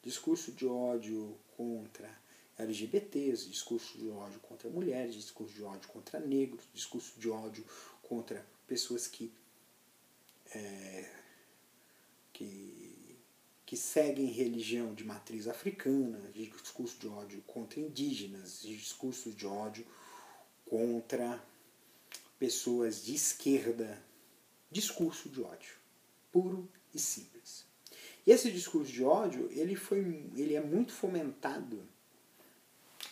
Discurso 0.00 0.52
de 0.52 0.64
ódio 0.64 1.36
contra 1.56 2.08
LGBTs, 2.56 3.50
discurso 3.50 3.98
de 3.98 4.08
ódio 4.10 4.38
contra 4.38 4.70
mulheres, 4.70 5.16
discurso 5.16 5.52
de 5.52 5.64
ódio 5.64 5.88
contra 5.88 6.20
negros, 6.20 6.64
discurso 6.72 7.18
de 7.18 7.28
ódio 7.28 7.66
contra 8.00 8.46
pessoas 8.68 9.08
que, 9.08 9.34
é, 10.54 11.10
que, 12.32 12.93
que 13.66 13.76
seguem 13.76 14.26
religião 14.26 14.94
de 14.94 15.04
matriz 15.04 15.48
africana, 15.48 16.20
discurso 16.32 16.98
de 16.98 17.08
ódio 17.08 17.42
contra 17.46 17.80
indígenas, 17.80 18.60
discurso 18.62 19.30
de 19.30 19.46
ódio 19.46 19.86
contra 20.66 21.42
pessoas 22.38 23.04
de 23.04 23.14
esquerda. 23.14 24.02
Discurso 24.70 25.28
de 25.28 25.40
ódio, 25.40 25.74
puro 26.32 26.68
e 26.92 26.98
simples. 26.98 27.64
E 28.26 28.32
esse 28.32 28.50
discurso 28.50 28.92
de 28.92 29.04
ódio, 29.04 29.48
ele, 29.52 29.76
foi, 29.76 30.28
ele 30.34 30.54
é 30.54 30.60
muito 30.60 30.92
fomentado, 30.92 31.86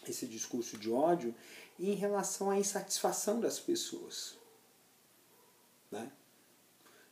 esse 0.08 0.26
discurso 0.26 0.76
de 0.76 0.90
ódio, 0.90 1.34
em 1.78 1.94
relação 1.94 2.50
à 2.50 2.58
insatisfação 2.58 3.40
das 3.40 3.60
pessoas. 3.60 4.36
Né? 5.90 6.10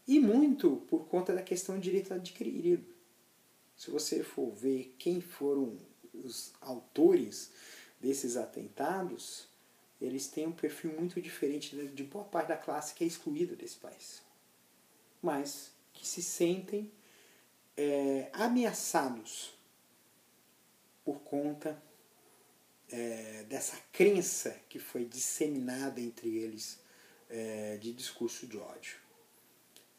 E 0.07 0.19
muito 0.19 0.79
por 0.89 1.07
conta 1.07 1.33
da 1.35 1.43
questão 1.43 1.77
de 1.77 1.83
direito 1.83 2.13
adquirido. 2.13 2.85
Se 3.81 3.91
você 3.91 4.23
for 4.23 4.53
ver 4.53 4.95
quem 4.99 5.23
foram 5.23 5.79
os 6.13 6.53
autores 6.61 7.51
desses 7.99 8.37
atentados, 8.37 9.49
eles 9.99 10.29
têm 10.29 10.47
um 10.47 10.53
perfil 10.53 10.93
muito 10.93 11.19
diferente 11.19 11.75
de 11.87 12.05
boa 12.05 12.27
parte 12.27 12.49
da 12.49 12.59
classe 12.59 12.93
que 12.93 13.03
é 13.03 13.07
excluída 13.07 13.57
desse 13.57 13.77
país. 13.77 14.21
Mas 15.23 15.73
que 15.95 16.07
se 16.07 16.23
sentem 16.23 16.93
é, 17.75 18.29
ameaçados 18.35 19.55
por 21.03 21.21
conta 21.21 21.83
é, 22.91 23.45
dessa 23.45 23.79
crença 23.91 24.61
que 24.69 24.79
foi 24.79 25.07
disseminada 25.07 26.03
entre 26.03 26.37
eles 26.37 26.81
é, 27.31 27.79
de 27.79 27.95
discurso 27.95 28.47
de 28.47 28.59
ódio. 28.59 28.99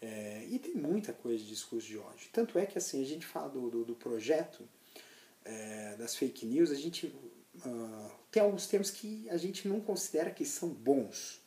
É, 0.02 0.48
e 0.50 0.58
tem 0.58 0.74
muita 0.74 1.14
coisa 1.14 1.44
de 1.44 1.50
discurso 1.50 1.88
de 1.88 1.98
ódio. 1.98 2.28
Tanto 2.34 2.58
é 2.58 2.66
que 2.66 2.78
assim, 2.78 3.04
a 3.04 3.06
gente 3.06 3.26
fala 3.26 3.50
do, 3.50 3.70
do, 3.70 3.86
do 3.86 3.96
projeto 3.96 4.68
é, 5.46 5.96
das 5.96 6.16
fake 6.16 6.46
news, 6.46 6.72
a 6.72 6.76
gente 6.76 7.06
uh, 7.08 8.12
tem 8.32 8.42
alguns 8.42 8.66
termos 8.66 8.90
que 8.90 9.30
a 9.30 9.38
gente 9.38 9.68
não 9.68 9.80
considera 9.80 10.32
que 10.32 10.44
são 10.44 10.70
bons. 10.70 11.40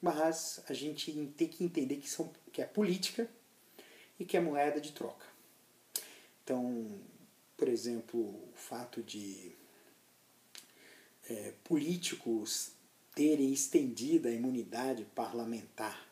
Mas 0.00 0.62
a 0.68 0.72
gente 0.72 1.10
tem 1.36 1.48
que 1.48 1.64
entender 1.64 1.96
que, 1.96 2.08
são, 2.08 2.32
que 2.52 2.62
é 2.62 2.66
política 2.66 3.28
e 4.18 4.24
que 4.24 4.36
é 4.36 4.40
moeda 4.40 4.80
de 4.80 4.92
troca. 4.92 5.26
Então, 6.44 7.00
por 7.56 7.68
exemplo, 7.68 8.20
o 8.20 8.52
fato 8.54 9.02
de 9.02 9.52
é, 11.28 11.52
políticos 11.64 12.70
terem 13.12 13.52
estendido 13.52 14.28
a 14.28 14.30
imunidade 14.30 15.04
parlamentar 15.14 16.05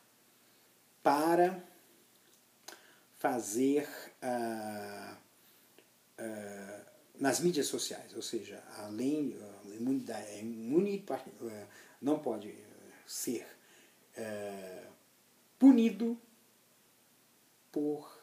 para 1.04 1.62
fazer 3.18 3.86
uh, 4.22 5.16
uh, 6.18 6.84
nas 7.20 7.40
mídias 7.40 7.66
sociais, 7.66 8.14
ou 8.16 8.22
seja, 8.22 8.64
além 8.78 9.38
a 9.38 9.74
imunidade, 9.74 10.26
a 10.30 10.38
imunidade 10.38 11.30
não 12.00 12.18
pode 12.18 12.54
ser 13.06 13.46
punido 15.58 16.18
por 17.70 18.18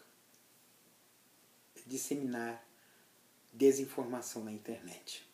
disseminar 1.86 2.65
desinformação 3.52 4.44
na 4.44 4.52
internet. 4.52 5.30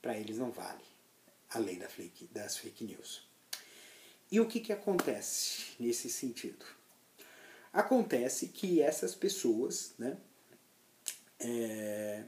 Para 0.00 0.16
eles 0.16 0.38
não 0.38 0.50
vale 0.50 0.84
a 1.50 1.58
lei 1.58 1.76
das 2.30 2.56
fake 2.56 2.84
news. 2.84 3.33
E 4.34 4.40
o 4.40 4.46
que, 4.46 4.58
que 4.58 4.72
acontece 4.72 5.76
nesse 5.78 6.10
sentido? 6.10 6.66
Acontece 7.72 8.48
que 8.48 8.82
essas 8.82 9.14
pessoas 9.14 9.94
né, 9.96 10.16
é, 11.38 12.24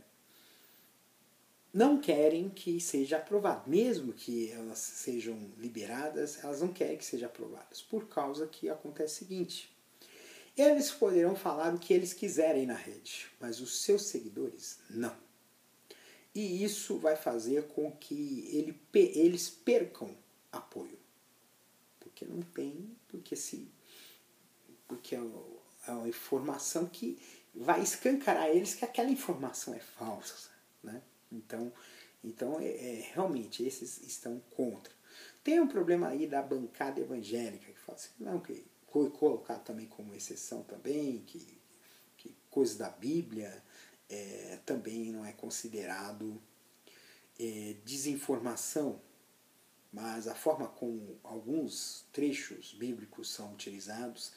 não 1.74 2.00
querem 2.00 2.48
que 2.48 2.80
seja 2.80 3.16
aprovado. 3.16 3.68
Mesmo 3.68 4.12
que 4.12 4.52
elas 4.52 4.78
sejam 4.78 5.50
liberadas, 5.58 6.44
elas 6.44 6.60
não 6.60 6.72
querem 6.72 6.96
que 6.96 7.04
sejam 7.04 7.28
aprovadas. 7.28 7.82
Por 7.82 8.06
causa 8.06 8.46
que 8.46 8.68
acontece 8.68 9.14
o 9.14 9.18
seguinte: 9.26 9.76
eles 10.56 10.92
poderão 10.92 11.34
falar 11.34 11.74
o 11.74 11.78
que 11.80 11.92
eles 11.92 12.12
quiserem 12.12 12.66
na 12.66 12.76
rede, 12.76 13.26
mas 13.40 13.60
os 13.60 13.82
seus 13.82 14.02
seguidores 14.02 14.78
não. 14.88 15.16
E 16.32 16.62
isso 16.62 16.98
vai 16.98 17.16
fazer 17.16 17.66
com 17.66 17.90
que 17.90 18.48
ele, 18.52 18.80
eles 18.94 19.50
percam 19.50 20.16
apoio. 20.52 21.04
Porque 22.16 22.24
não 22.24 22.40
tem, 22.40 22.96
porque 23.08 23.36
se. 23.36 23.70
Porque 24.88 25.14
é, 25.14 25.20
é 25.86 25.90
uma 25.90 26.08
informação 26.08 26.86
que 26.86 27.20
vai 27.54 27.82
escancarar 27.82 28.48
eles 28.48 28.74
que 28.74 28.86
aquela 28.86 29.10
informação 29.10 29.74
é 29.74 29.80
falsa. 29.80 30.48
Né? 30.82 31.02
Então, 31.30 31.70
então 32.24 32.58
é, 32.58 32.68
é, 32.68 33.10
realmente, 33.12 33.62
esses 33.62 33.98
estão 34.02 34.40
contra. 34.52 34.94
Tem 35.44 35.60
um 35.60 35.68
problema 35.68 36.08
aí 36.08 36.26
da 36.26 36.40
bancada 36.40 37.00
evangélica, 37.02 37.70
que 37.70 37.78
fala 37.80 37.98
assim, 37.98 38.10
não, 38.18 38.40
que 38.40 38.64
foi 38.90 39.10
colocado 39.10 39.62
também 39.62 39.86
como 39.86 40.14
exceção 40.14 40.62
também, 40.62 41.18
que, 41.26 41.60
que 42.16 42.34
coisa 42.48 42.78
da 42.78 42.88
Bíblia, 42.88 43.62
é, 44.08 44.58
também 44.64 45.12
não 45.12 45.26
é 45.26 45.32
considerado 45.32 46.40
é, 47.38 47.76
desinformação, 47.84 49.02
mas 49.92 50.28
a 50.28 50.34
forma 50.34 50.68
como 50.68 51.18
alguns 51.22 52.04
trechos 52.12 52.72
bíblicos 52.72 53.30
são 53.30 53.52
utilizados 53.52 54.32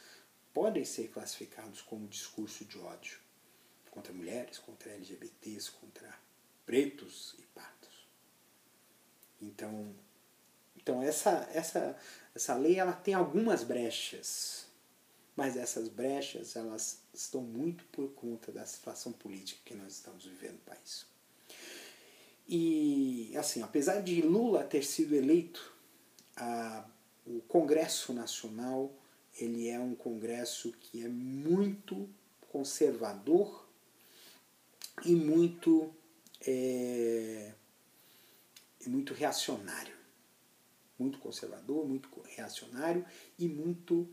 podem 0.53 0.85
ser 0.85 1.09
classificados 1.09 1.81
como 1.81 2.07
discurso 2.07 2.65
de 2.65 2.77
ódio 2.79 3.19
contra 3.91 4.13
mulheres, 4.13 4.59
contra 4.59 4.91
LGBTs, 4.91 5.71
contra 5.71 6.13
pretos 6.65 7.35
e 7.39 7.43
pardos. 7.47 8.07
Então, 9.41 9.95
então 10.75 11.01
essa, 11.01 11.49
essa, 11.53 11.97
essa 12.35 12.55
lei 12.55 12.79
ela 12.79 12.93
tem 12.93 13.13
algumas 13.13 13.63
brechas 13.63 14.69
mas 15.39 15.55
essas 15.55 15.87
brechas 15.87 16.57
elas 16.57 16.99
estão 17.13 17.39
muito 17.41 17.85
por 17.85 18.09
conta 18.09 18.51
da 18.51 18.65
situação 18.65 19.13
política 19.13 19.61
que 19.63 19.73
nós 19.73 19.93
estamos 19.93 20.25
vivendo 20.25 20.55
no 20.55 20.59
país. 20.59 21.05
E 22.51 23.31
assim, 23.37 23.61
apesar 23.61 24.01
de 24.01 24.21
Lula 24.23 24.63
ter 24.63 24.83
sido 24.83 25.15
eleito, 25.15 25.71
a, 26.35 26.83
o 27.27 27.41
Congresso 27.41 28.11
Nacional 28.11 28.91
ele 29.37 29.69
é 29.69 29.79
um 29.79 29.93
congresso 29.93 30.73
que 30.73 31.05
é 31.05 31.07
muito 31.07 32.09
conservador 32.51 33.69
e 35.05 35.15
muito 35.15 35.93
é, 36.41 37.53
muito 38.87 39.13
reacionário, 39.13 39.95
muito 40.97 41.19
conservador, 41.19 41.87
muito 41.87 42.09
reacionário 42.25 43.05
e 43.37 43.47
muito 43.47 44.09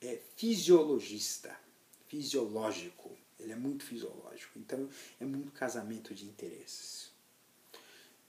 é 0.00 0.18
fisiologista, 0.36 1.58
fisiológico. 2.08 3.10
Ele 3.38 3.52
é 3.52 3.56
muito 3.56 3.84
fisiológico. 3.84 4.58
Então 4.58 4.88
é 5.18 5.24
muito 5.24 5.50
casamento 5.52 6.14
de 6.14 6.26
interesses. 6.26 7.09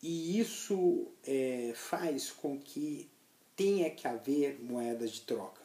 E 0.01 0.39
isso 0.39 1.07
é, 1.23 1.73
faz 1.75 2.31
com 2.31 2.59
que 2.59 3.09
tenha 3.55 3.89
que 3.91 4.07
haver 4.07 4.59
moedas 4.59 5.11
de 5.11 5.21
troca. 5.21 5.61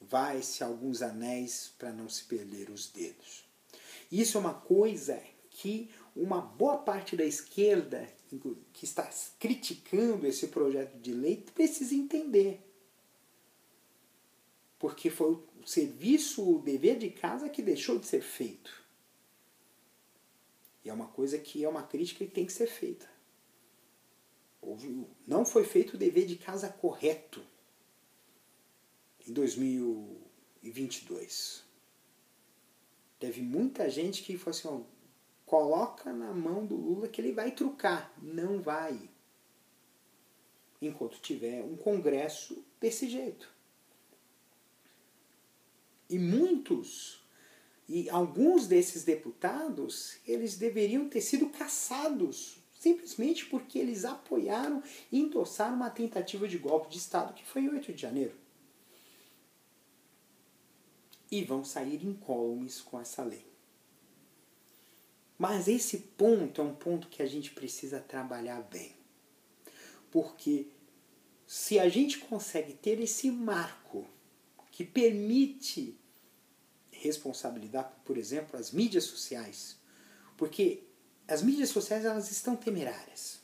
vai-se 0.00 0.62
alguns 0.62 1.00
anéis 1.00 1.72
para 1.78 1.90
não 1.92 2.08
se 2.08 2.24
perder 2.24 2.68
os 2.68 2.88
dedos. 2.88 3.44
Isso 4.12 4.36
é 4.36 4.40
uma 4.40 4.52
coisa 4.52 5.22
que 5.50 5.90
uma 6.14 6.40
boa 6.40 6.78
parte 6.78 7.16
da 7.16 7.24
esquerda 7.24 8.06
que 8.72 8.84
está 8.84 9.08
criticando 9.38 10.26
esse 10.26 10.48
projeto 10.48 10.96
de 10.98 11.12
lei 11.12 11.44
precisa 11.54 11.94
entender. 11.94 12.60
Porque 14.78 15.08
foi 15.08 15.32
o 15.32 15.46
serviço, 15.64 16.56
o 16.56 16.60
dever 16.60 16.98
de 16.98 17.10
casa 17.10 17.48
que 17.48 17.62
deixou 17.62 17.98
de 17.98 18.06
ser 18.06 18.22
feito. 18.22 18.84
E 20.84 20.90
é 20.90 20.92
uma 20.92 21.06
coisa 21.06 21.38
que 21.38 21.64
é 21.64 21.68
uma 21.68 21.82
crítica 21.82 22.24
que 22.24 22.30
tem 22.30 22.44
que 22.44 22.52
ser 22.52 22.66
feita. 22.66 23.13
Não 25.26 25.44
foi 25.44 25.64
feito 25.64 25.94
o 25.94 25.98
dever 25.98 26.26
de 26.26 26.36
casa 26.36 26.68
correto 26.68 27.44
em 29.26 29.32
2022. 29.32 31.64
Teve 33.18 33.42
muita 33.42 33.88
gente 33.88 34.22
que 34.22 34.36
falou 34.36 34.58
assim, 34.58 34.68
ó, 34.68 34.82
coloca 35.46 36.12
na 36.12 36.30
mão 36.32 36.66
do 36.66 36.76
Lula 36.76 37.08
que 37.08 37.20
ele 37.20 37.32
vai 37.32 37.50
trucar. 37.52 38.12
Não 38.20 38.60
vai. 38.60 39.08
Enquanto 40.80 41.20
tiver 41.20 41.62
um 41.62 41.76
congresso 41.76 42.64
desse 42.80 43.08
jeito. 43.08 43.52
E 46.08 46.18
muitos, 46.18 47.24
e 47.88 48.10
alguns 48.10 48.66
desses 48.66 49.04
deputados, 49.04 50.16
eles 50.26 50.58
deveriam 50.58 51.08
ter 51.08 51.20
sido 51.22 51.48
caçados 51.48 52.63
simplesmente 52.84 53.46
porque 53.46 53.78
eles 53.78 54.04
apoiaram 54.04 54.82
e 55.10 55.18
endossaram 55.18 55.74
uma 55.74 55.88
tentativa 55.88 56.46
de 56.46 56.58
golpe 56.58 56.90
de 56.90 56.98
Estado 56.98 57.32
que 57.32 57.42
foi 57.42 57.62
em 57.62 57.68
8 57.70 57.94
de 57.94 58.02
janeiro. 58.02 58.34
E 61.30 61.42
vão 61.42 61.64
sair 61.64 62.04
incólumes 62.04 62.82
com 62.82 63.00
essa 63.00 63.24
lei. 63.24 63.46
Mas 65.38 65.66
esse 65.66 65.96
ponto 65.98 66.60
é 66.60 66.64
um 66.64 66.74
ponto 66.74 67.08
que 67.08 67.22
a 67.22 67.26
gente 67.26 67.52
precisa 67.52 68.00
trabalhar 68.00 68.60
bem. 68.64 68.94
Porque 70.10 70.66
se 71.46 71.78
a 71.78 71.88
gente 71.88 72.18
consegue 72.18 72.74
ter 72.74 73.00
esse 73.00 73.30
marco 73.30 74.06
que 74.70 74.84
permite 74.84 75.98
responsabilidade, 76.90 77.94
por 78.04 78.18
exemplo, 78.18 78.58
as 78.60 78.70
mídias 78.70 79.04
sociais, 79.04 79.78
porque 80.36 80.84
as 81.26 81.42
mídias 81.42 81.70
sociais 81.70 82.04
elas 82.04 82.30
estão 82.30 82.56
temerárias. 82.56 83.40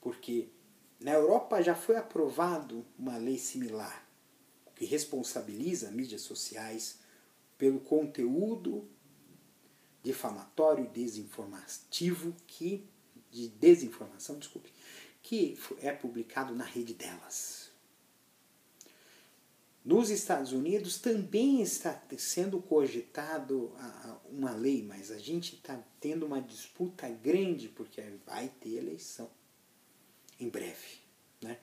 Porque 0.00 0.48
na 1.00 1.12
Europa 1.12 1.62
já 1.62 1.74
foi 1.74 1.96
aprovado 1.96 2.84
uma 2.98 3.16
lei 3.16 3.38
similar 3.38 4.06
que 4.74 4.84
responsabiliza 4.84 5.90
mídias 5.90 6.22
sociais 6.22 7.00
pelo 7.56 7.80
conteúdo 7.80 8.88
difamatório 10.02 10.84
e 10.84 10.88
desinformativo 10.88 12.34
que 12.46 12.88
de 13.30 13.48
desinformação, 13.48 14.38
desculpe, 14.38 14.72
que 15.22 15.58
é 15.80 15.92
publicado 15.92 16.54
na 16.54 16.64
rede 16.64 16.94
delas. 16.94 17.67
Nos 19.88 20.10
Estados 20.10 20.52
Unidos 20.52 20.98
também 20.98 21.62
está 21.62 21.98
sendo 22.18 22.60
cogitado 22.60 23.72
uma 24.30 24.52
lei, 24.52 24.82
mas 24.82 25.10
a 25.10 25.16
gente 25.16 25.54
está 25.54 25.82
tendo 25.98 26.26
uma 26.26 26.42
disputa 26.42 27.08
grande 27.08 27.70
porque 27.70 28.02
vai 28.26 28.52
ter 28.60 28.74
eleição 28.74 29.30
em 30.38 30.46
breve. 30.46 30.98
Né? 31.40 31.56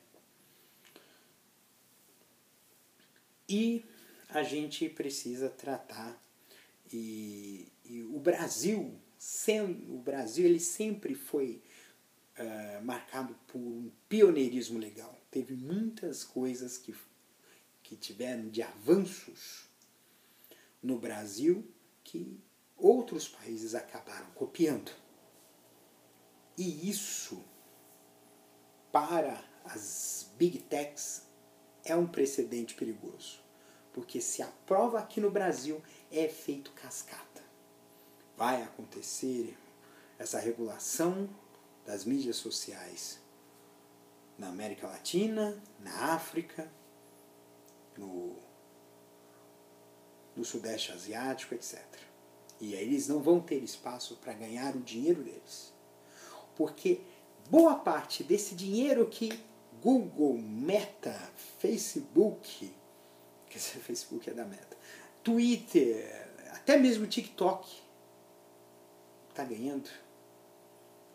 E 3.48 3.86
a 4.30 4.42
gente 4.42 4.90
precisa 4.90 5.48
tratar 5.48 6.20
e, 6.92 7.72
e 7.86 8.02
o 8.06 8.20
Brasil, 8.20 9.00
sendo, 9.20 9.94
o 9.94 10.00
Brasil 10.00 10.48
ele 10.48 10.60
sempre 10.60 11.14
foi 11.14 11.62
uh, 12.40 12.84
marcado 12.84 13.36
por 13.46 13.60
um 13.60 13.92
pioneirismo 14.10 14.80
legal. 14.80 15.16
Teve 15.30 15.54
muitas 15.54 16.24
coisas 16.24 16.76
que 16.76 16.92
que 17.86 17.96
tiveram 17.96 18.50
de 18.50 18.64
avanços 18.64 19.70
no 20.82 20.98
Brasil 20.98 21.72
que 22.04 22.40
outros 22.76 23.28
países 23.28 23.76
acabaram 23.76 24.26
copiando. 24.32 24.92
E 26.58 26.90
isso, 26.90 27.44
para 28.92 29.44
as 29.64 30.32
big 30.36 30.60
techs, 30.64 31.28
é 31.84 31.96
um 31.96 32.08
precedente 32.08 32.74
perigoso. 32.74 33.40
Porque 33.94 34.20
se 34.20 34.42
aprova 34.42 34.98
aqui 34.98 35.22
no 35.22 35.30
Brasil, 35.30 35.82
é 36.12 36.28
feito 36.28 36.72
cascata. 36.72 37.44
Vai 38.36 38.64
acontecer 38.64 39.56
essa 40.18 40.40
regulação 40.40 41.30
das 41.86 42.04
mídias 42.04 42.38
sociais 42.38 43.20
na 44.40 44.50
América 44.50 44.88
Latina, 44.88 45.62
na 45.80 46.14
África, 46.16 46.70
no, 47.98 48.36
no 50.36 50.44
Sudeste 50.44 50.92
Asiático, 50.92 51.54
etc. 51.54 51.84
E 52.60 52.76
aí 52.76 52.84
eles 52.84 53.08
não 53.08 53.22
vão 53.22 53.40
ter 53.40 53.62
espaço 53.64 54.16
para 54.18 54.34
ganhar 54.34 54.76
o 54.76 54.82
dinheiro 54.82 55.24
deles. 55.24 55.74
Porque 56.56 57.02
boa 57.50 57.76
parte 57.76 58.24
desse 58.24 58.56
dinheiro 58.56 59.06
que 59.08 59.38
Google, 59.82 60.38
Meta, 60.38 61.14
Facebook, 61.60 62.74
que 63.50 63.58
esse 63.58 63.78
Facebook 63.80 64.30
é 64.30 64.34
da 64.34 64.46
Meta, 64.46 64.78
Twitter, 65.24 66.28
até 66.52 66.78
mesmo 66.78 67.08
TikTok 67.08 67.84
está 69.30 69.44
ganhando, 69.44 69.90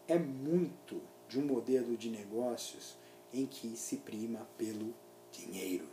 é 0.06 0.18
muito 0.18 1.00
de 1.28 1.38
um 1.38 1.46
modelo 1.46 1.96
de 1.96 2.10
negócios 2.10 2.96
em 3.32 3.46
que 3.46 3.76
se 3.76 3.98
prima 3.98 4.46
pelo 4.58 4.94
dinheiro. 5.32 5.88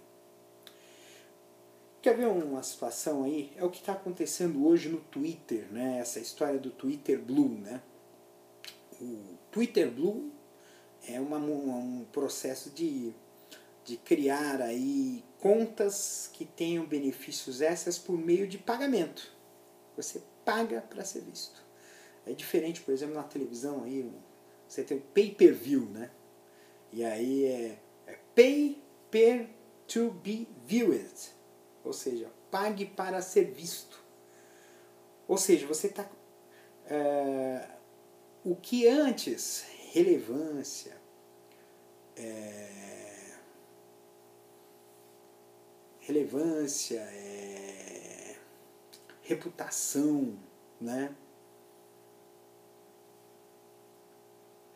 Quer 2.08 2.16
ver 2.16 2.28
uma 2.28 2.64
situação 2.64 3.26
aí? 3.26 3.52
É 3.58 3.66
o 3.66 3.70
que 3.70 3.80
está 3.80 3.92
acontecendo 3.92 4.66
hoje 4.66 4.88
no 4.88 5.02
Twitter, 5.02 5.68
né? 5.74 6.00
Essa 6.00 6.22
história 6.22 6.58
do 6.58 6.72
Twitter 6.72 7.20
Blue, 7.20 7.50
né? 7.50 7.82
O 9.02 9.36
Twitter 9.52 9.92
Blue 9.92 10.32
é 11.06 11.20
uma, 11.20 11.36
um 11.38 12.06
processo 12.10 12.70
de, 12.70 13.14
de 13.84 13.98
criar 13.98 14.62
aí 14.62 15.22
contas 15.42 16.30
que 16.32 16.46
tenham 16.46 16.86
benefícios 16.86 17.60
essas 17.60 17.98
por 17.98 18.18
meio 18.18 18.48
de 18.48 18.58
pagamento. 18.58 19.30
Você 19.98 20.22
paga 20.46 20.80
para 20.80 21.04
ser 21.04 21.24
visto. 21.24 21.62
É 22.26 22.32
diferente, 22.32 22.80
por 22.80 22.94
exemplo, 22.94 23.16
na 23.16 23.24
televisão 23.24 23.84
aí, 23.84 24.10
você 24.66 24.82
tem 24.82 24.96
o 24.96 25.02
pay-per-view, 25.02 25.82
né? 25.88 26.10
E 26.94 27.04
aí 27.04 27.44
é, 27.44 27.80
é 28.08 28.18
pay 28.34 28.82
per 29.12 29.50
to 29.86 30.12
be 30.24 30.48
viewed 30.66 31.36
ou 31.88 31.94
seja, 31.94 32.30
pague 32.52 32.86
para 32.86 33.22
ser 33.22 33.46
visto. 33.46 34.04
Ou 35.28 35.38
seja, 35.38 35.66
você 35.66 35.88
está. 35.88 36.08
É, 36.86 37.68
o 38.44 38.56
que 38.56 38.88
antes 38.88 39.66
relevância, 39.92 40.98
é, 42.16 43.36
relevância, 46.00 47.00
é, 47.00 48.36
reputação, 49.22 50.38
né? 50.80 51.16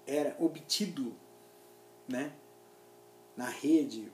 Era 0.07 0.35
obtido, 0.39 1.15
né? 2.07 2.33
Na 3.35 3.47
rede 3.49 4.11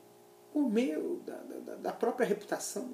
por 0.58 0.72
meio 0.72 1.22
da, 1.24 1.36
da, 1.36 1.76
da 1.76 1.94
própria 1.94 2.26
reputação, 2.26 2.90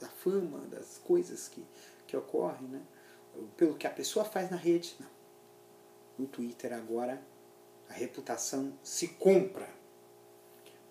da 0.00 0.08
fama, 0.08 0.66
das 0.66 0.98
coisas 0.98 1.46
que, 1.46 1.64
que 2.08 2.16
ocorrem, 2.16 2.66
né? 2.66 2.82
pelo 3.56 3.76
que 3.76 3.86
a 3.86 3.90
pessoa 3.90 4.24
faz 4.24 4.50
na 4.50 4.56
rede. 4.56 4.96
Não. 4.98 5.06
No 6.18 6.26
Twitter 6.26 6.72
agora 6.72 7.22
a 7.88 7.92
reputação 7.92 8.76
se 8.82 9.06
compra. 9.06 9.68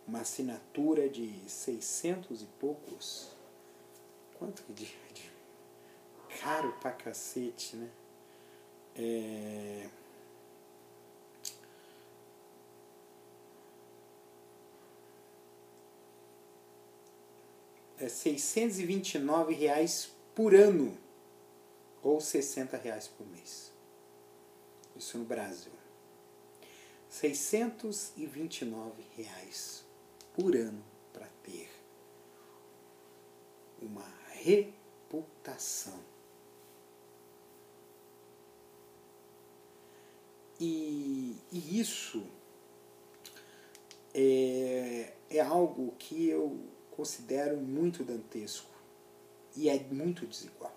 Uma 0.07 0.21
assinatura 0.21 1.09
de 1.09 1.37
600 1.45 2.41
e 2.41 2.45
poucos. 2.57 3.35
Quanto 4.39 4.63
de, 4.71 4.85
de 4.85 5.31
caro 6.39 6.71
pra 6.79 6.93
cacete, 6.93 7.75
né? 7.75 7.89
É, 8.95 9.89
é 17.99 18.07
629 18.07 19.53
reais 19.53 20.11
por 20.35 20.53
ano 20.53 20.97
ou 22.01 22.21
60 22.21 22.77
reais 22.77 23.07
por 23.07 23.25
mês. 23.27 23.71
Isso 24.95 25.17
no 25.17 25.25
Brasil. 25.25 25.71
629 27.09 29.03
reais 29.15 29.83
por 30.33 30.55
ano 30.55 30.83
para 31.11 31.27
ter 31.43 31.69
uma 33.81 34.05
reputação. 34.31 35.99
E, 40.59 41.35
e 41.51 41.79
isso 41.79 42.25
é, 44.13 45.13
é 45.29 45.39
algo 45.39 45.93
que 45.99 46.27
eu 46.27 46.76
considero 46.97 47.55
muito 47.57 48.03
dantesco 48.03 48.71
e 49.55 49.69
é 49.69 49.79
muito 49.91 50.25
desigual. 50.25 50.75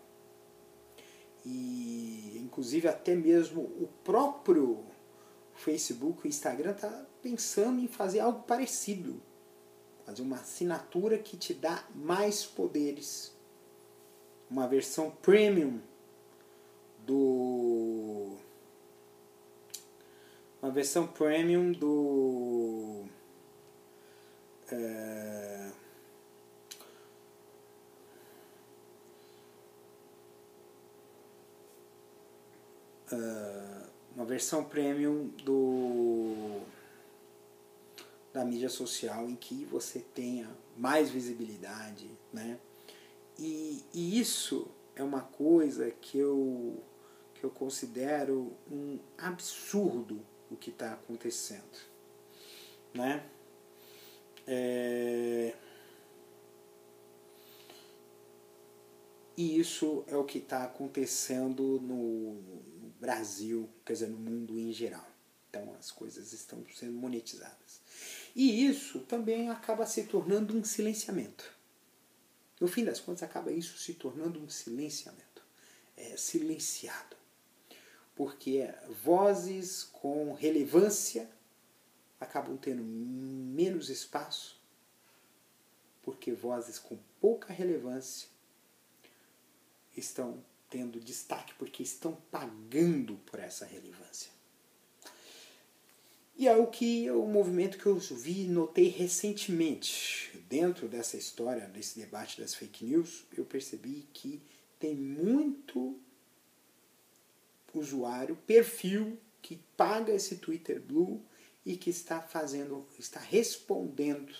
E 1.44 2.38
inclusive 2.38 2.86
até 2.86 3.14
mesmo 3.14 3.62
o 3.62 3.88
próprio 4.04 4.84
Facebook, 5.54 6.24
o 6.24 6.28
Instagram 6.28 6.72
está 6.72 7.06
pensando 7.22 7.80
em 7.80 7.88
fazer 7.88 8.20
algo 8.20 8.42
parecido. 8.42 9.20
Fazer 10.04 10.20
uma 10.22 10.36
assinatura 10.36 11.18
que 11.18 11.38
te 11.38 11.54
dá 11.54 11.84
mais 11.94 12.44
poderes. 12.44 13.34
Uma 14.50 14.68
versão 14.68 15.10
premium 15.10 15.80
do. 17.06 18.36
Uma 20.60 20.70
versão 20.70 21.06
premium 21.06 21.72
do. 21.72 23.04
É, 24.70 25.49
uh, 33.12 33.90
uma 34.14 34.24
versão 34.24 34.64
premium 34.64 35.28
do 35.44 36.60
da 38.32 38.44
mídia 38.44 38.68
social 38.68 39.28
em 39.28 39.34
que 39.34 39.64
você 39.64 39.98
tenha 39.98 40.48
mais 40.76 41.10
visibilidade, 41.10 42.08
né? 42.32 42.58
E, 43.38 43.82
e 43.92 44.20
isso 44.20 44.68
é 44.94 45.02
uma 45.02 45.22
coisa 45.22 45.90
que 45.90 46.18
eu, 46.18 46.80
que 47.34 47.42
eu 47.44 47.50
considero 47.50 48.52
um 48.70 48.98
absurdo 49.18 50.20
o 50.50 50.56
que 50.56 50.70
está 50.70 50.92
acontecendo, 50.92 51.78
né? 52.92 53.24
É... 54.46 55.54
E 59.36 59.58
isso 59.58 60.04
é 60.06 60.16
o 60.16 60.24
que 60.24 60.38
está 60.38 60.64
acontecendo 60.64 61.80
no, 61.80 62.34
Brasil, 63.00 63.68
quer 63.84 63.94
dizer, 63.94 64.08
no 64.08 64.18
mundo 64.18 64.58
em 64.58 64.72
geral. 64.72 65.06
Então 65.48 65.74
as 65.78 65.90
coisas 65.90 66.32
estão 66.32 66.64
sendo 66.74 66.92
monetizadas. 66.92 67.80
E 68.36 68.66
isso 68.66 69.00
também 69.00 69.48
acaba 69.48 69.86
se 69.86 70.04
tornando 70.04 70.56
um 70.56 70.62
silenciamento. 70.62 71.52
No 72.60 72.68
fim 72.68 72.84
das 72.84 73.00
contas, 73.00 73.22
acaba 73.22 73.50
isso 73.50 73.78
se 73.78 73.94
tornando 73.94 74.38
um 74.38 74.48
silenciamento. 74.48 75.42
É 75.96 76.16
silenciado. 76.16 77.16
Porque 78.14 78.68
vozes 79.02 79.82
com 79.82 80.34
relevância 80.34 81.28
acabam 82.20 82.56
tendo 82.58 82.82
menos 82.82 83.88
espaço, 83.88 84.60
porque 86.02 86.32
vozes 86.32 86.78
com 86.78 86.98
pouca 87.18 87.50
relevância 87.50 88.28
estão 89.96 90.44
tendo 90.70 91.00
destaque 91.00 91.52
porque 91.58 91.82
estão 91.82 92.16
pagando 92.30 93.16
por 93.26 93.40
essa 93.40 93.66
relevância. 93.66 94.30
E 96.36 96.48
é 96.48 96.56
o 96.56 96.68
que 96.68 97.10
o 97.10 97.26
movimento 97.26 97.76
que 97.76 97.84
eu 97.84 97.98
vi 97.98 98.44
notei 98.44 98.88
recentemente 98.88 100.38
dentro 100.48 100.88
dessa 100.88 101.18
história, 101.18 101.66
desse 101.68 101.98
debate 101.98 102.40
das 102.40 102.54
fake 102.54 102.84
news, 102.84 103.24
eu 103.36 103.44
percebi 103.44 104.08
que 104.14 104.40
tem 104.78 104.94
muito 104.94 105.98
usuário, 107.74 108.36
perfil 108.46 109.18
que 109.42 109.56
paga 109.76 110.14
esse 110.14 110.36
Twitter 110.36 110.80
Blue 110.80 111.22
e 111.64 111.76
que 111.76 111.90
está 111.90 112.22
fazendo, 112.22 112.86
está 112.98 113.20
respondendo 113.20 114.32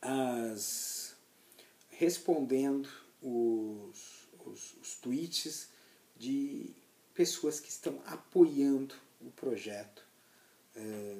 as 0.00 1.16
respondendo 1.90 2.88
os 3.22 4.21
os, 4.46 4.74
os 4.80 4.94
tweets 4.96 5.68
de 6.16 6.74
pessoas 7.14 7.60
que 7.60 7.68
estão 7.68 8.02
apoiando 8.06 8.94
o 9.20 9.30
projeto 9.30 10.04
é, 10.74 11.16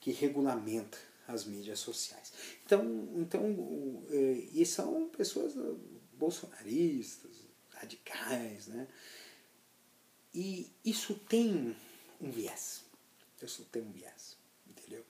que 0.00 0.10
regulamenta 0.10 0.98
as 1.26 1.44
mídias 1.44 1.78
sociais. 1.78 2.32
Então, 2.64 3.08
então 3.16 4.04
é, 4.10 4.32
e 4.52 4.66
são 4.66 5.08
pessoas 5.08 5.54
bolsonaristas, 6.12 7.44
radicais, 7.70 8.66
né? 8.66 8.88
E 10.34 10.70
isso 10.84 11.14
tem 11.14 11.76
um 12.20 12.30
viés. 12.30 12.84
Isso 13.40 13.64
tem 13.66 13.82
um 13.82 13.92
viés, 13.92 14.36
entendeu? 14.66 15.04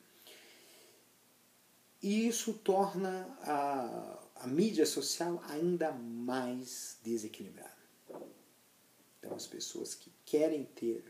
E 2.02 2.26
isso 2.28 2.52
torna 2.52 3.24
a, 3.42 4.23
a 4.36 4.46
mídia 4.46 4.86
social 4.86 5.42
ainda 5.48 5.92
mais 5.92 6.98
desequilibrada. 7.02 7.72
Então, 9.18 9.34
as 9.34 9.46
pessoas 9.46 9.94
que 9.94 10.12
querem 10.24 10.64
ter 10.64 11.04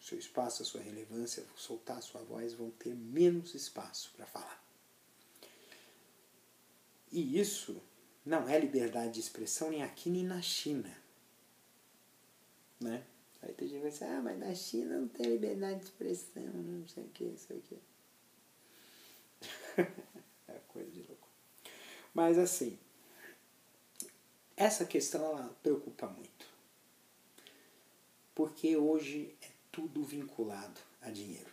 seu 0.00 0.18
espaço, 0.18 0.62
a 0.62 0.66
sua 0.66 0.82
relevância, 0.82 1.44
soltar 1.56 1.98
a 1.98 2.02
sua 2.02 2.22
voz, 2.22 2.52
vão 2.52 2.70
ter 2.70 2.94
menos 2.94 3.54
espaço 3.54 4.12
para 4.14 4.26
falar. 4.26 4.62
E 7.10 7.38
isso 7.40 7.80
não 8.24 8.48
é 8.48 8.58
liberdade 8.58 9.14
de 9.14 9.20
expressão 9.20 9.70
nem 9.70 9.82
aqui 9.82 10.10
nem 10.10 10.24
na 10.24 10.42
China. 10.42 10.94
Né? 12.80 13.04
Aí 13.42 13.52
tem 13.54 13.68
gente 13.68 13.78
que 13.78 13.82
vai 13.82 13.90
dizer, 13.90 14.04
ah, 14.06 14.20
mas 14.22 14.38
na 14.38 14.54
China 14.54 14.98
não 14.98 15.08
tem 15.08 15.26
liberdade 15.26 15.80
de 15.80 15.84
expressão, 15.86 16.42
não 16.52 16.86
sei 16.86 17.04
o 17.04 17.08
que, 17.08 17.24
não 17.24 17.38
sei 17.38 17.58
o 17.58 17.62
que. 17.62 17.78
é 20.48 20.58
coisa 20.68 20.90
de 20.90 21.02
louco. 21.02 21.28
Mas 22.14 22.38
assim, 22.38 22.78
essa 24.56 24.84
questão 24.84 25.24
ela 25.24 25.48
preocupa 25.62 26.06
muito. 26.06 26.46
Porque 28.34 28.76
hoje 28.76 29.34
é 29.42 29.50
tudo 29.72 30.04
vinculado 30.04 30.80
a 31.02 31.10
dinheiro. 31.10 31.52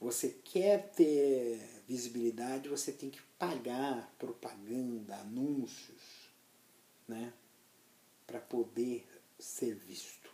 Você 0.00 0.30
quer 0.44 0.90
ter 0.90 1.58
visibilidade, 1.86 2.68
você 2.68 2.92
tem 2.92 3.10
que 3.10 3.20
pagar 3.38 4.12
propaganda, 4.18 5.16
anúncios, 5.16 6.28
né? 7.06 7.32
Para 8.26 8.40
poder 8.40 9.08
ser 9.38 9.74
visto. 9.74 10.30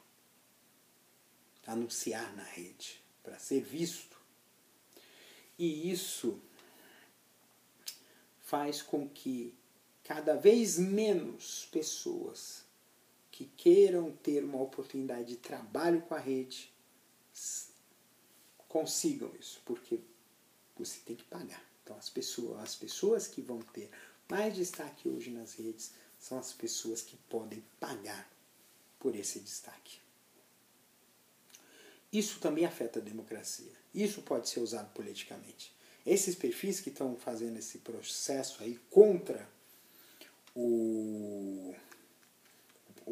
Anunciar 1.66 2.34
na 2.36 2.42
rede, 2.42 3.02
para 3.22 3.38
ser 3.38 3.62
visto. 3.62 4.18
E 5.58 5.90
isso 5.90 6.42
faz 8.54 8.80
com 8.80 9.08
que 9.08 9.52
cada 10.04 10.36
vez 10.36 10.78
menos 10.78 11.66
pessoas 11.72 12.62
que 13.32 13.46
queiram 13.46 14.12
ter 14.12 14.44
uma 14.44 14.62
oportunidade 14.62 15.30
de 15.30 15.36
trabalho 15.38 16.02
com 16.02 16.14
a 16.14 16.20
rede 16.20 16.72
consigam 18.68 19.34
isso, 19.40 19.60
porque 19.64 19.98
você 20.78 21.00
tem 21.00 21.16
que 21.16 21.24
pagar. 21.24 21.68
Então 21.82 21.96
as 21.96 22.08
pessoas, 22.08 22.62
as 22.62 22.76
pessoas 22.76 23.26
que 23.26 23.42
vão 23.42 23.60
ter 23.60 23.90
mais 24.30 24.54
destaque 24.54 25.08
hoje 25.08 25.32
nas 25.32 25.54
redes 25.54 25.90
são 26.16 26.38
as 26.38 26.52
pessoas 26.52 27.02
que 27.02 27.16
podem 27.28 27.60
pagar 27.80 28.30
por 29.00 29.16
esse 29.16 29.40
destaque. 29.40 29.98
Isso 32.12 32.38
também 32.38 32.64
afeta 32.64 33.00
a 33.00 33.02
democracia. 33.02 33.72
Isso 33.92 34.22
pode 34.22 34.48
ser 34.48 34.60
usado 34.60 34.94
politicamente. 34.94 35.73
Esses 36.06 36.34
perfis 36.34 36.80
que 36.80 36.90
estão 36.90 37.16
fazendo 37.16 37.58
esse 37.58 37.78
processo 37.78 38.62
aí 38.62 38.78
contra 38.90 39.48
o, 40.54 41.74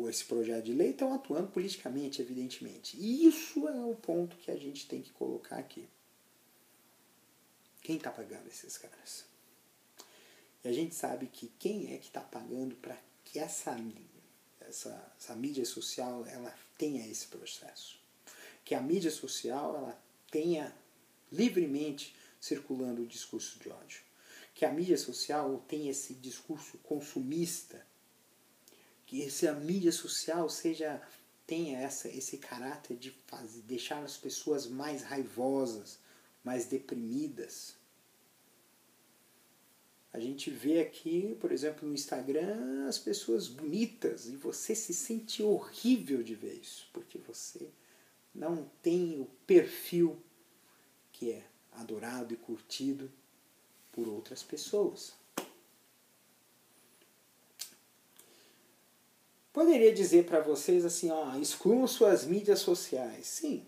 esse 0.09 0.25
projeto 0.27 0.65
de 0.65 0.75
lei 0.75 0.91
estão 0.91 1.15
atuando 1.15 1.49
politicamente, 1.49 2.21
evidentemente. 2.21 2.97
E 2.99 3.27
isso 3.27 3.67
é 3.67 3.85
o 3.85 3.95
ponto 3.95 4.37
que 4.37 4.51
a 4.51 4.57
gente 4.57 4.87
tem 4.87 5.01
que 5.01 5.11
colocar 5.11 5.57
aqui. 5.57 5.89
Quem 7.83 7.97
está 7.97 8.11
pagando 8.11 8.47
esses 8.47 8.77
caras? 8.77 9.25
E 10.63 10.69
a 10.69 10.73
gente 10.73 10.95
sabe 10.95 11.27
que 11.27 11.51
quem 11.59 11.95
é 11.95 11.99
que 11.99 12.07
está 12.07 12.21
pagando 12.21 12.77
para 12.77 12.97
que 13.25 13.39
essa, 13.39 13.77
essa, 14.61 15.13
essa 15.19 15.35
mídia 15.35 15.65
social 15.65 16.25
ela 16.27 16.55
tenha 16.79 17.07
esse 17.07 17.27
processo. 17.27 17.99
Que 18.65 18.75
a 18.75 18.81
mídia 18.81 19.11
social 19.11 19.77
ela 19.77 20.01
tenha 20.31 20.73
livremente 21.33 22.15
circulando 22.43 23.03
o 23.03 23.07
discurso 23.07 23.61
de 23.61 23.69
ódio. 23.69 24.01
Que 24.53 24.65
a 24.65 24.73
mídia 24.73 24.99
social 24.99 25.65
tem 25.69 25.89
esse 25.89 26.13
discurso 26.15 26.77
consumista, 26.79 27.87
que 29.07 29.21
esse, 29.21 29.47
a 29.47 29.55
mídia 29.55 29.93
social 29.93 30.51
seja 30.51 31.01
tenha 31.47 31.79
essa, 31.79 32.09
esse 32.09 32.39
caráter 32.39 32.97
de 32.97 33.13
fazer, 33.27 33.63
deixar 33.63 34.03
as 34.03 34.17
pessoas 34.17 34.67
mais 34.67 35.03
raivosas, 35.03 36.01
mais 36.43 36.67
deprimidas. 36.67 37.77
A 40.13 40.19
gente 40.19 40.51
vê 40.51 40.81
aqui, 40.81 41.37
por 41.41 41.53
exemplo, 41.53 41.87
no 41.87 41.95
Instagram, 41.95 42.87
as 42.89 42.99
pessoas 42.99 43.47
bonitas 43.49 44.27
e 44.27 44.37
você 44.37 44.75
se 44.75 44.93
sente 44.93 45.43
horrível 45.43 46.23
de 46.23 46.35
ver 46.35 46.55
isso, 46.55 46.91
porque 46.93 47.19
você 47.19 47.71
não 48.35 48.69
tem 48.83 49.21
o 49.21 49.27
perfil 49.47 50.21
que 51.13 51.31
é 51.31 51.52
adorado 51.73 52.33
e 52.33 52.37
curtido 52.37 53.11
por 53.91 54.09
outras 54.09 54.43
pessoas. 54.43 55.15
Poderia 59.53 59.93
dizer 59.93 60.25
para 60.25 60.41
vocês 60.41 60.85
assim, 60.85 61.11
ó, 61.11 61.37
excluam 61.37 61.87
suas 61.87 62.25
mídias 62.25 62.61
sociais. 62.61 63.27
Sim, 63.27 63.67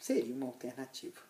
seria 0.00 0.34
uma 0.34 0.46
alternativa. 0.46 1.20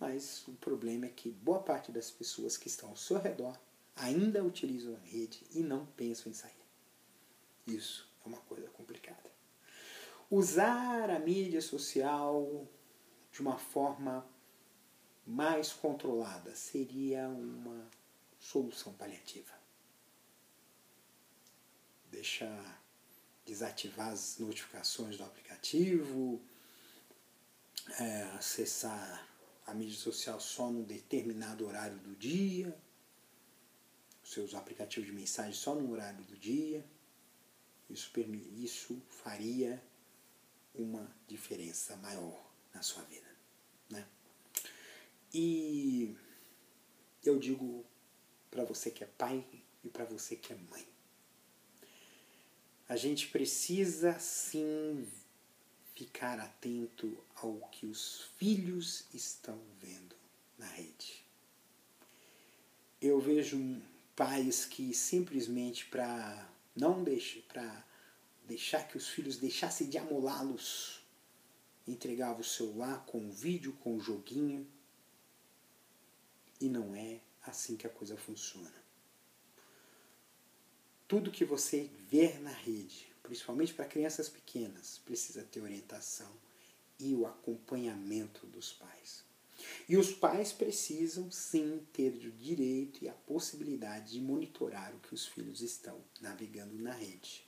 Mas 0.00 0.46
o 0.48 0.52
problema 0.52 1.06
é 1.06 1.10
que 1.10 1.30
boa 1.30 1.60
parte 1.60 1.92
das 1.92 2.10
pessoas 2.10 2.56
que 2.56 2.68
estão 2.68 2.88
ao 2.88 2.96
seu 2.96 3.18
redor 3.18 3.58
ainda 3.96 4.44
utilizam 4.44 4.94
a 4.94 5.06
rede 5.06 5.44
e 5.50 5.60
não 5.60 5.84
pensam 5.84 6.30
em 6.30 6.34
sair. 6.34 6.52
Isso 7.66 8.08
é 8.24 8.28
uma 8.28 8.38
coisa 8.38 8.68
complicada. 8.68 9.28
Usar 10.30 11.10
a 11.10 11.18
mídia 11.18 11.60
social 11.60 12.66
de 13.32 13.40
uma 13.40 13.58
forma 13.58 14.26
mais 15.26 15.72
controlada 15.72 16.54
seria 16.54 17.28
uma 17.28 17.86
solução 18.38 18.92
paliativa. 18.94 19.52
Deixar 22.10 22.82
desativar 23.44 24.08
as 24.08 24.38
notificações 24.38 25.16
do 25.16 25.24
aplicativo, 25.24 26.40
é, 27.98 28.22
acessar 28.38 29.26
a 29.66 29.74
mídia 29.74 29.98
social 29.98 30.40
só 30.40 30.70
num 30.70 30.82
determinado 30.82 31.66
horário 31.66 31.98
do 31.98 32.14
dia, 32.16 32.74
seus 34.24 34.54
aplicativos 34.54 35.08
de 35.08 35.14
mensagem 35.14 35.52
só 35.52 35.74
no 35.74 35.90
horário 35.90 36.24
do 36.24 36.36
dia. 36.36 36.84
Isso, 37.88 38.10
isso 38.56 39.02
faria 39.08 39.82
uma 40.74 41.10
diferença 41.26 41.96
maior 41.96 42.47
na 42.78 42.82
sua 42.82 43.02
vida. 43.02 43.26
Né? 43.90 44.06
E 45.34 46.16
eu 47.24 47.36
digo 47.36 47.84
para 48.48 48.64
você 48.64 48.88
que 48.88 49.02
é 49.02 49.06
pai 49.06 49.44
e 49.82 49.88
para 49.88 50.04
você 50.04 50.36
que 50.36 50.52
é 50.52 50.56
mãe. 50.70 50.86
A 52.88 52.96
gente 52.96 53.26
precisa 53.26 54.16
sim 54.20 55.06
ficar 55.96 56.38
atento 56.38 57.18
ao 57.34 57.56
que 57.72 57.84
os 57.84 58.30
filhos 58.38 59.06
estão 59.12 59.60
vendo 59.80 60.14
na 60.56 60.66
rede. 60.66 61.24
Eu 63.02 63.20
vejo 63.20 63.82
pais 64.14 64.64
que 64.64 64.94
simplesmente 64.94 65.86
para 65.86 66.48
não 66.76 67.02
deixar, 67.02 67.42
para 67.48 67.84
deixar 68.46 68.86
que 68.86 68.96
os 68.96 69.08
filhos 69.08 69.36
deixassem 69.36 69.88
de 69.88 69.98
amolá-los, 69.98 70.97
entregava 71.88 72.40
o 72.40 72.44
celular 72.44 73.04
com 73.06 73.26
o 73.26 73.32
vídeo, 73.32 73.72
com 73.80 73.96
o 73.96 74.00
joguinho, 74.00 74.66
e 76.60 76.68
não 76.68 76.94
é 76.94 77.20
assim 77.42 77.76
que 77.76 77.86
a 77.86 77.90
coisa 77.90 78.16
funciona. 78.16 78.74
Tudo 81.06 81.30
que 81.30 81.44
você 81.44 81.90
vê 82.08 82.34
na 82.38 82.50
rede, 82.50 83.10
principalmente 83.22 83.72
para 83.72 83.86
crianças 83.86 84.28
pequenas, 84.28 84.98
precisa 84.98 85.42
ter 85.42 85.62
orientação 85.62 86.30
e 86.98 87.14
o 87.14 87.26
acompanhamento 87.26 88.46
dos 88.46 88.72
pais. 88.72 89.24
E 89.88 89.96
os 89.96 90.12
pais 90.12 90.52
precisam 90.52 91.30
sim 91.30 91.86
ter 91.92 92.12
o 92.14 92.30
direito 92.32 93.02
e 93.02 93.08
a 93.08 93.14
possibilidade 93.14 94.12
de 94.12 94.20
monitorar 94.20 94.94
o 94.94 95.00
que 95.00 95.14
os 95.14 95.26
filhos 95.26 95.62
estão 95.62 96.00
navegando 96.20 96.74
na 96.74 96.92
rede. 96.92 97.44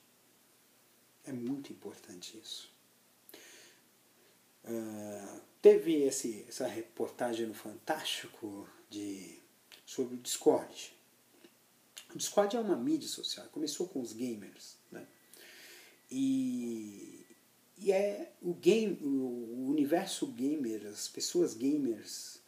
É 1.23 1.31
muito 1.31 1.71
importante 1.71 2.37
isso. 2.37 2.71
Uh, 4.63 5.41
teve 5.61 6.03
esse, 6.03 6.45
essa 6.47 6.67
reportagem 6.67 7.47
no 7.47 7.53
Fantástico 7.53 8.67
de, 8.89 9.39
sobre 9.85 10.15
o 10.15 10.17
Discord. 10.17 10.93
O 12.13 12.17
Discord 12.17 12.55
é 12.55 12.59
uma 12.59 12.75
mídia 12.75 13.07
social, 13.07 13.47
começou 13.47 13.87
com 13.87 14.01
os 14.01 14.13
gamers. 14.13 14.77
Né? 14.91 15.07
E, 16.09 17.25
e 17.77 17.91
é 17.91 18.33
o 18.41 18.53
game, 18.53 18.97
o 19.01 19.69
universo 19.69 20.27
gamer, 20.27 20.87
as 20.87 21.07
pessoas 21.07 21.53
gamers, 21.53 22.39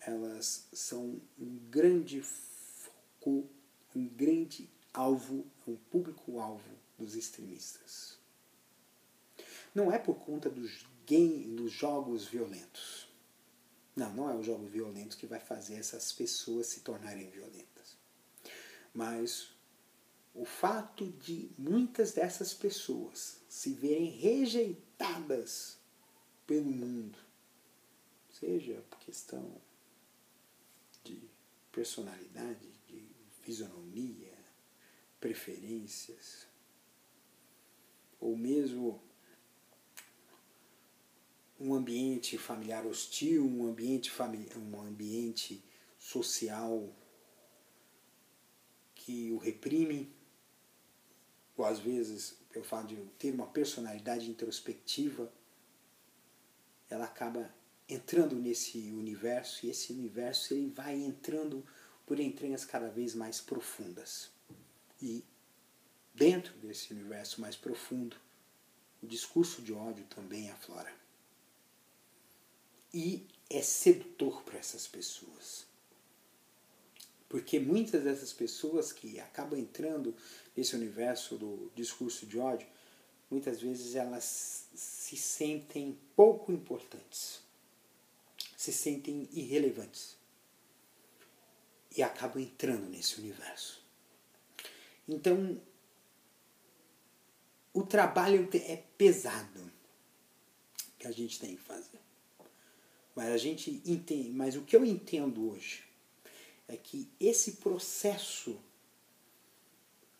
elas 0.00 0.66
são 0.72 1.20
um 1.38 1.58
grande 1.70 2.22
foco, 2.22 3.46
um 3.94 4.08
grande 4.08 4.68
alvo, 4.92 5.46
um 5.66 5.76
público-alvo 5.76 6.70
dos 6.98 7.14
extremistas. 7.14 8.18
Não 9.74 9.90
é 9.90 9.98
por 9.98 10.16
conta 10.16 10.50
dos, 10.50 10.86
game, 11.12 11.54
dos 11.54 11.70
jogos 11.70 12.26
violentos. 12.26 13.06
Não, 13.94 14.14
não 14.14 14.30
é 14.30 14.34
o 14.34 14.42
jogo 14.42 14.66
violento 14.66 15.18
que 15.18 15.26
vai 15.26 15.40
fazer 15.40 15.74
essas 15.74 16.10
pessoas 16.10 16.68
se 16.68 16.80
tornarem 16.80 17.28
violentas. 17.28 17.98
Mas 18.94 19.50
o 20.34 20.46
fato 20.46 21.10
de 21.10 21.50
muitas 21.58 22.12
dessas 22.12 22.54
pessoas 22.54 23.42
se 23.46 23.74
verem 23.74 24.10
rejeitadas 24.10 25.76
pelo 26.46 26.70
mundo, 26.70 27.18
seja 28.30 28.82
por 28.88 28.98
questão 29.00 29.60
de 31.04 31.28
personalidade, 31.70 32.66
de 32.88 33.06
fisionomia, 33.42 34.32
preferências, 35.20 36.46
ou 38.18 38.34
mesmo 38.34 39.02
um 41.62 41.74
ambiente 41.74 42.36
familiar 42.36 42.84
hostil, 42.84 43.46
um 43.46 43.66
ambiente, 43.66 44.10
familiar, 44.10 44.58
um 44.58 44.80
ambiente 44.80 45.62
social 45.96 46.92
que 48.96 49.30
o 49.30 49.38
reprime, 49.38 50.12
ou 51.56 51.64
às 51.64 51.78
vezes 51.78 52.36
pelo 52.50 52.64
fato 52.64 52.88
de 52.88 52.96
ter 53.16 53.32
uma 53.32 53.46
personalidade 53.46 54.28
introspectiva, 54.28 55.32
ela 56.90 57.04
acaba 57.04 57.54
entrando 57.88 58.34
nesse 58.34 58.78
universo 58.90 59.64
e 59.64 59.70
esse 59.70 59.92
universo 59.92 60.54
ele 60.54 60.68
vai 60.68 60.96
entrando 60.96 61.64
por 62.04 62.18
entranhas 62.18 62.64
cada 62.64 62.90
vez 62.90 63.14
mais 63.14 63.40
profundas. 63.40 64.30
E 65.00 65.24
dentro 66.12 66.52
desse 66.58 66.92
universo 66.92 67.40
mais 67.40 67.56
profundo, 67.56 68.16
o 69.00 69.06
discurso 69.06 69.62
de 69.62 69.72
ódio 69.72 70.04
também 70.06 70.50
aflora. 70.50 71.01
E 72.92 73.26
é 73.48 73.62
sedutor 73.62 74.42
para 74.42 74.58
essas 74.58 74.86
pessoas. 74.86 75.66
Porque 77.28 77.58
muitas 77.58 78.04
dessas 78.04 78.32
pessoas 78.32 78.92
que 78.92 79.18
acabam 79.18 79.58
entrando 79.58 80.14
nesse 80.54 80.76
universo 80.76 81.36
do 81.38 81.72
discurso 81.74 82.26
de 82.26 82.38
ódio, 82.38 82.68
muitas 83.30 83.62
vezes 83.62 83.94
elas 83.94 84.68
se 84.74 85.16
sentem 85.16 85.98
pouco 86.14 86.52
importantes, 86.52 87.40
se 88.54 88.70
sentem 88.70 89.26
irrelevantes 89.32 90.18
e 91.96 92.02
acabam 92.02 92.42
entrando 92.42 92.86
nesse 92.90 93.18
universo. 93.18 93.82
Então, 95.08 95.58
o 97.72 97.82
trabalho 97.82 98.46
é 98.52 98.76
pesado 98.76 99.72
que 100.98 101.06
a 101.06 101.10
gente 101.10 101.40
tem 101.40 101.56
que 101.56 101.62
fazer. 101.62 102.01
Mas 103.14 103.28
a 103.28 103.36
gente 103.36 103.82
entende, 103.84 104.30
mas 104.30 104.56
o 104.56 104.62
que 104.62 104.74
eu 104.74 104.84
entendo 104.84 105.50
hoje 105.50 105.84
é 106.66 106.76
que 106.76 107.08
esse 107.20 107.52
processo 107.52 108.58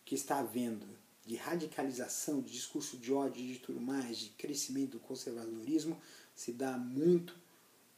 que 0.05 0.15
está 0.15 0.41
havendo 0.41 0.87
de 1.25 1.37
radicalização, 1.37 2.43
de 2.43 2.53
discurso 2.53 2.99
de 2.99 3.13
ódio 3.13 3.47
de 3.47 3.59
tudo 3.59 3.81
mais, 3.81 4.19
de 4.19 4.31
crescimento 4.31 4.93
do 4.93 5.01
conservadorismo, 5.01 6.01
se 6.35 6.53
dá 6.53 6.77
muito 6.77 7.35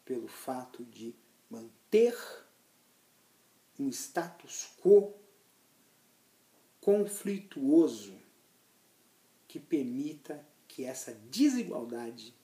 pelo 0.04 0.28
fato 0.28 0.84
de 0.84 1.14
manter 1.50 2.16
um 3.78 3.88
status 3.88 4.68
quo 4.80 5.12
conflituoso 6.80 8.14
que 9.48 9.58
permita 9.58 10.46
que 10.68 10.84
essa 10.84 11.14
desigualdade 11.30 12.34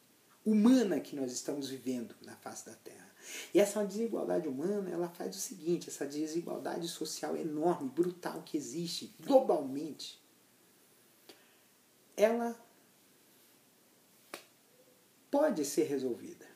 humana 0.50 1.00
que 1.00 1.14
nós 1.14 1.32
estamos 1.32 1.68
vivendo 1.68 2.14
na 2.22 2.36
face 2.36 2.66
da 2.66 2.74
Terra 2.74 3.10
e 3.52 3.60
essa 3.60 3.84
desigualdade 3.84 4.48
humana, 4.48 4.90
ela 4.90 5.08
faz 5.08 5.36
o 5.36 5.40
seguinte, 5.40 5.88
essa 5.88 6.06
desigualdade 6.06 6.88
social 6.88 7.36
enorme, 7.36 7.88
brutal 7.88 8.42
que 8.42 8.56
existe 8.56 9.14
globalmente, 9.20 10.20
ela 12.16 12.58
pode 15.30 15.64
ser 15.64 15.84
resolvida. 15.84 16.48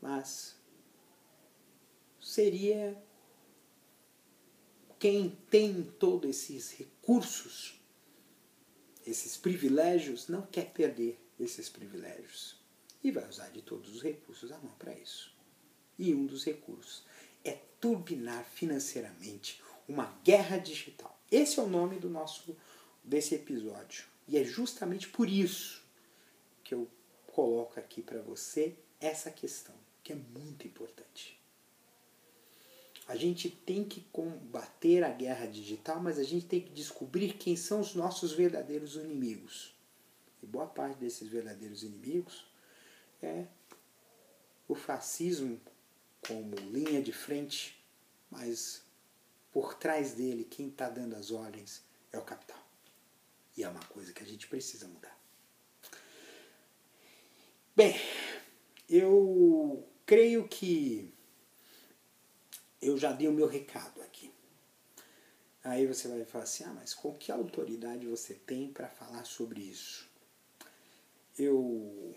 Mas 0.00 0.56
seria 2.20 3.00
quem 4.98 5.30
tem 5.50 5.82
todos 5.98 6.28
esses 6.30 6.72
recursos, 6.72 7.80
esses 9.06 9.36
privilégios, 9.36 10.28
não 10.28 10.42
quer 10.42 10.72
perder 10.72 11.18
esses 11.40 11.68
privilégios 11.68 12.56
e 13.02 13.10
vai 13.10 13.28
usar 13.28 13.48
de 13.48 13.62
todos 13.62 13.94
os 13.94 14.02
recursos 14.02 14.52
à 14.52 14.58
mão 14.58 14.74
para 14.78 14.94
isso. 14.94 15.34
E 15.98 16.14
um 16.14 16.26
dos 16.26 16.44
recursos 16.44 17.04
é 17.44 17.58
turbinar 17.80 18.44
financeiramente 18.44 19.62
uma 19.88 20.06
guerra 20.22 20.58
digital. 20.58 21.18
Esse 21.30 21.58
é 21.58 21.62
o 21.62 21.68
nome 21.68 21.98
do 21.98 22.08
nosso 22.08 22.56
desse 23.02 23.34
episódio. 23.34 24.04
E 24.28 24.36
é 24.36 24.44
justamente 24.44 25.08
por 25.08 25.28
isso 25.28 25.82
que 26.62 26.74
eu 26.74 26.88
coloco 27.26 27.80
aqui 27.80 28.02
para 28.02 28.20
você 28.20 28.76
essa 29.00 29.30
questão, 29.30 29.74
que 30.02 30.12
é 30.12 30.16
muito 30.16 30.66
importante. 30.66 31.40
A 33.08 33.16
gente 33.16 33.50
tem 33.50 33.82
que 33.82 34.02
combater 34.12 35.02
a 35.02 35.10
guerra 35.10 35.46
digital, 35.46 36.00
mas 36.00 36.18
a 36.18 36.22
gente 36.22 36.46
tem 36.46 36.60
que 36.60 36.70
descobrir 36.70 37.32
quem 37.32 37.56
são 37.56 37.80
os 37.80 37.94
nossos 37.94 38.32
verdadeiros 38.32 38.94
inimigos. 38.94 39.74
E 40.42 40.46
boa 40.46 40.66
parte 40.66 40.98
desses 40.98 41.28
verdadeiros 41.28 41.82
inimigos 41.82 42.46
é 43.22 43.46
o 44.66 44.74
fascismo 44.74 45.60
como 46.26 46.54
linha 46.56 47.02
de 47.02 47.12
frente, 47.12 47.82
mas 48.30 48.82
por 49.52 49.74
trás 49.74 50.12
dele, 50.12 50.44
quem 50.44 50.68
está 50.68 50.88
dando 50.88 51.16
as 51.16 51.30
ordens 51.30 51.82
é 52.12 52.18
o 52.18 52.24
capital. 52.24 52.64
E 53.56 53.64
é 53.64 53.68
uma 53.68 53.84
coisa 53.86 54.12
que 54.12 54.22
a 54.22 54.26
gente 54.26 54.46
precisa 54.46 54.86
mudar. 54.86 55.18
Bem, 57.74 57.94
eu 58.88 59.88
creio 60.04 60.46
que 60.46 61.12
eu 62.80 62.98
já 62.98 63.12
dei 63.12 63.28
o 63.28 63.32
meu 63.32 63.46
recado 63.46 64.02
aqui. 64.02 64.32
Aí 65.62 65.86
você 65.86 66.08
vai 66.08 66.24
falar 66.24 66.44
assim: 66.44 66.64
ah, 66.64 66.72
mas 66.72 66.94
com 66.94 67.14
que 67.14 67.30
autoridade 67.30 68.06
você 68.06 68.34
tem 68.34 68.72
para 68.72 68.88
falar 68.88 69.24
sobre 69.24 69.60
isso? 69.60 70.09
Eu 71.42 72.14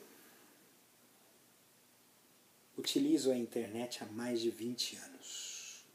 utilizo 2.78 3.32
a 3.32 3.38
internet 3.38 4.04
há 4.04 4.06
mais 4.08 4.42
de 4.42 4.50
20 4.50 4.98
anos. 4.98 5.86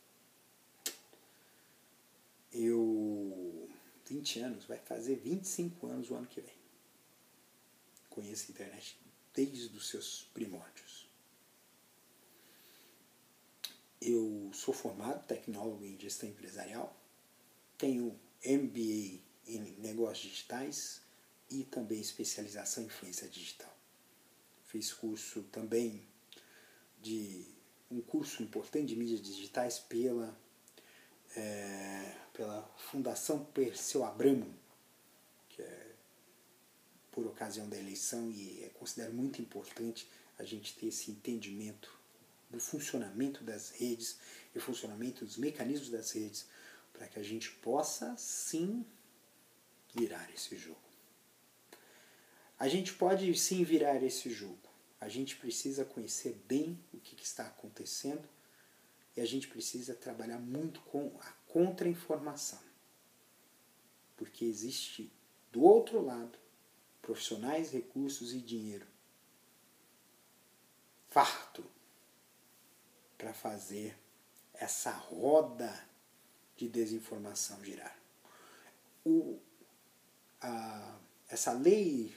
Eu. 2.50 3.68
20 4.06 4.40
anos, 4.40 4.64
vai 4.64 4.78
fazer 4.78 5.16
25 5.16 5.86
anos 5.86 6.10
o 6.10 6.14
ano 6.14 6.26
que 6.26 6.40
vem. 6.40 6.54
Conheço 8.08 8.46
a 8.48 8.52
internet 8.52 8.98
desde 9.34 9.76
os 9.76 9.90
seus 9.90 10.22
primórdios. 10.32 11.06
Eu 14.00 14.50
sou 14.54 14.72
formado 14.72 15.26
tecnólogo 15.26 15.84
em 15.84 16.00
gestão 16.00 16.26
empresarial, 16.26 16.98
tenho 17.76 18.18
MBA 18.42 19.20
em 19.46 19.76
negócios 19.80 20.30
digitais 20.30 21.02
e 21.50 21.64
também 21.64 22.00
especialização 22.00 22.82
em 22.82 22.86
influência 22.86 23.28
digital. 23.28 23.74
Fiz 24.66 24.92
curso 24.92 25.42
também 25.44 26.06
de 27.00 27.46
um 27.90 28.00
curso 28.00 28.42
importante 28.42 28.88
de 28.88 28.96
mídias 28.96 29.22
digitais 29.22 29.78
pela, 29.78 30.38
é, 31.34 32.14
pela 32.32 32.62
Fundação 32.76 33.44
Perseu 33.46 34.04
Abramo, 34.04 34.54
que 35.48 35.62
é 35.62 35.94
por 37.10 37.26
ocasião 37.26 37.68
da 37.68 37.76
eleição 37.76 38.30
e 38.30 38.62
é, 38.62 38.68
considero 38.70 39.12
muito 39.12 39.40
importante 39.40 40.08
a 40.38 40.44
gente 40.44 40.76
ter 40.76 40.86
esse 40.86 41.10
entendimento 41.10 41.98
do 42.50 42.60
funcionamento 42.60 43.42
das 43.42 43.70
redes 43.70 44.18
e 44.54 44.60
funcionamento 44.60 45.24
dos 45.24 45.36
mecanismos 45.36 45.90
das 45.90 46.12
redes 46.12 46.46
para 46.92 47.06
que 47.08 47.18
a 47.18 47.22
gente 47.22 47.50
possa 47.50 48.16
sim 48.16 48.84
virar 49.94 50.30
esse 50.32 50.56
jogo. 50.56 50.87
A 52.58 52.68
gente 52.68 52.92
pode 52.94 53.32
sim 53.38 53.62
virar 53.64 54.02
esse 54.02 54.30
jogo 54.30 54.68
a 55.00 55.08
gente 55.08 55.36
precisa 55.36 55.84
conhecer 55.84 56.34
bem 56.46 56.78
o 56.92 56.98
que, 56.98 57.22
está 57.22 57.46
acontecendo 57.46 58.28
e 59.16 59.20
a 59.20 59.24
gente 59.24 59.48
precisa 59.48 59.94
trabalhar 59.94 60.38
muito 60.38 60.80
com 60.82 61.16
a 61.20 61.32
contra-informação. 61.46 62.58
Porque 64.16 64.44
existe 64.44 65.10
do 65.52 65.62
outro 65.62 66.04
lado 66.04 66.38
profissionais, 67.00 67.70
recursos 67.70 68.34
e 68.34 68.40
dinheiro 68.40 68.86
farto 71.08 71.64
para 73.16 73.32
fazer 73.32 73.96
essa 74.52 74.90
roda 74.90 75.88
de 76.56 76.68
desinformação 76.68 77.64
girar. 77.64 77.96
O, 79.04 79.38
a, 80.40 80.98
essa 81.28 81.52
lei 81.52 82.14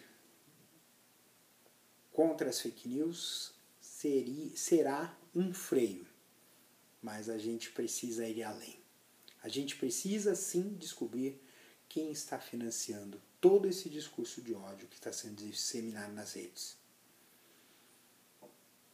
contra 2.12 2.50
as 2.50 2.60
fake 2.60 2.88
news 2.88 3.54
seria, 3.80 4.56
será 4.56 5.18
um 5.34 5.54
freio, 5.54 6.08
mas 7.02 7.30
a 7.30 7.38
gente 7.38 7.72
precisa 7.72 8.28
ir 8.28 8.44
além. 8.44 8.80
A 9.44 9.50
gente 9.50 9.76
precisa 9.76 10.36
sim 10.36 10.76
descobrir 10.76 11.42
quem 11.90 12.12
está 12.12 12.40
financiando 12.40 13.22
todo 13.40 13.68
esse 13.68 13.90
discurso 13.90 14.42
de 14.42 14.54
ódio 14.54 14.88
que 14.88 14.96
está 14.96 15.12
sendo 15.12 15.36
disseminado 15.36 16.14
nas 16.14 16.34
redes. 16.34 16.78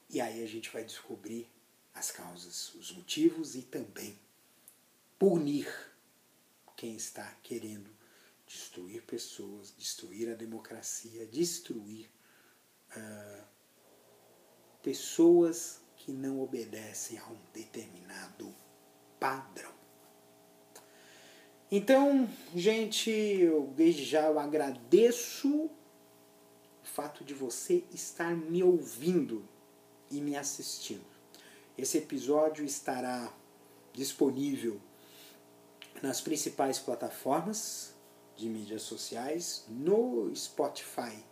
E 0.09 0.21
aí 0.21 0.41
a 0.41 0.47
gente 0.47 0.69
vai 0.69 0.85
descobrir 0.85 1.49
as 1.93 2.11
causas, 2.11 2.73
os 2.75 2.91
motivos 2.91 3.55
e 3.55 3.61
também 3.61 4.17
punir 5.19 5.67
quem 6.77 6.95
está 6.95 7.29
querendo 7.43 7.89
destruir 8.45 9.03
pessoas, 9.03 9.73
destruir 9.77 10.29
a 10.29 10.35
democracia, 10.35 11.25
destruir 11.25 12.09
uh, 12.95 13.43
pessoas 14.81 15.81
que 15.95 16.11
não 16.11 16.41
obedecem 16.41 17.17
a 17.17 17.25
um 17.25 17.37
determinado 17.53 18.53
padrão. 19.19 19.73
Então, 21.69 22.29
gente, 22.55 23.09
eu 23.09 23.73
desde 23.75 24.05
já 24.05 24.27
eu 24.27 24.39
agradeço 24.39 25.65
o 25.65 25.71
fato 26.83 27.25
de 27.25 27.33
você 27.33 27.83
estar 27.91 28.33
me 28.33 28.63
ouvindo 28.63 29.47
e 30.09 30.21
me 30.21 30.37
assistindo. 30.37 31.05
Esse 31.77 31.97
episódio 31.97 32.63
estará 32.63 33.33
disponível 33.91 34.79
nas 36.01 36.21
principais 36.21 36.79
plataformas 36.79 37.93
de 38.37 38.47
mídias 38.47 38.83
sociais, 38.83 39.65
no 39.67 40.33
Spotify 40.33 41.26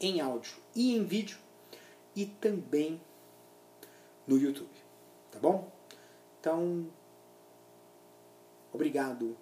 em 0.00 0.20
áudio 0.20 0.54
e 0.74 0.96
em 0.96 1.04
vídeo 1.04 1.38
e 2.14 2.26
também 2.26 3.00
no 4.26 4.38
YouTube, 4.38 4.70
tá 5.30 5.38
bom? 5.38 5.70
Então, 6.40 6.86
obrigado 8.72 9.36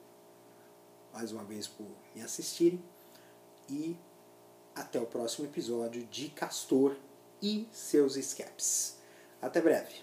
mais 1.12 1.32
uma 1.32 1.44
vez 1.44 1.66
por 1.66 1.86
me 2.14 2.22
assistirem 2.22 2.82
e 3.68 3.96
até 4.74 4.98
o 5.00 5.06
próximo 5.06 5.46
episódio 5.46 6.04
de 6.06 6.28
Castor 6.28 6.96
e 7.40 7.68
seus 7.70 8.16
escapes. 8.16 8.98
Até 9.40 9.60
breve. 9.60 9.94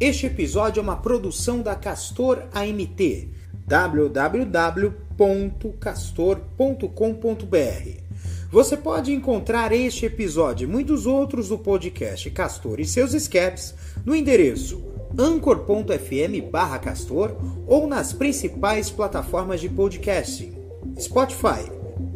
Este 0.00 0.26
episódio 0.26 0.80
é 0.80 0.82
uma 0.82 1.00
produção 1.00 1.62
da 1.62 1.74
Castor 1.74 2.48
AMT 2.52 3.32
www.castor.com.br. 5.16 8.04
Você 8.50 8.76
pode 8.76 9.12
encontrar 9.12 9.72
este 9.72 10.06
episódio 10.06 10.64
e 10.64 10.70
muitos 10.70 11.06
outros 11.06 11.48
do 11.48 11.58
podcast 11.58 12.28
Castor 12.30 12.80
e 12.80 12.84
seus 12.84 13.14
escapes 13.14 13.74
no 14.04 14.14
endereço 14.14 14.82
anchor.fm 15.16 16.50
castor 16.82 17.36
ou 17.66 17.86
nas 17.86 18.12
principais 18.12 18.90
plataformas 18.90 19.60
de 19.60 19.68
podcasting 19.68 20.52
Spotify, 20.98 21.70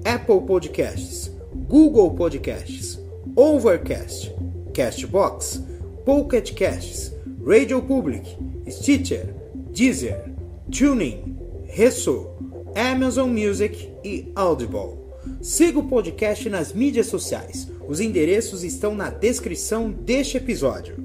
Apple 0.05 0.40
Podcasts, 0.46 1.30
Google 1.68 2.12
Podcasts, 2.12 2.99
Overcast, 3.34 4.34
Castbox, 4.74 5.62
Pocket 6.05 6.55
Casts, 6.55 7.12
Radio 7.44 7.82
Public, 7.82 8.36
Stitcher, 8.68 9.34
Deezer, 9.72 10.32
Tuning, 10.70 11.36
Resso, 11.66 12.28
Amazon 12.74 13.30
Music 13.30 13.90
e 14.04 14.30
Audible. 14.34 14.98
Siga 15.40 15.78
o 15.78 15.88
podcast 15.88 16.48
nas 16.48 16.72
mídias 16.72 17.06
sociais. 17.06 17.68
Os 17.86 18.00
endereços 18.00 18.64
estão 18.64 18.94
na 18.94 19.10
descrição 19.10 19.90
deste 19.90 20.36
episódio. 20.36 20.96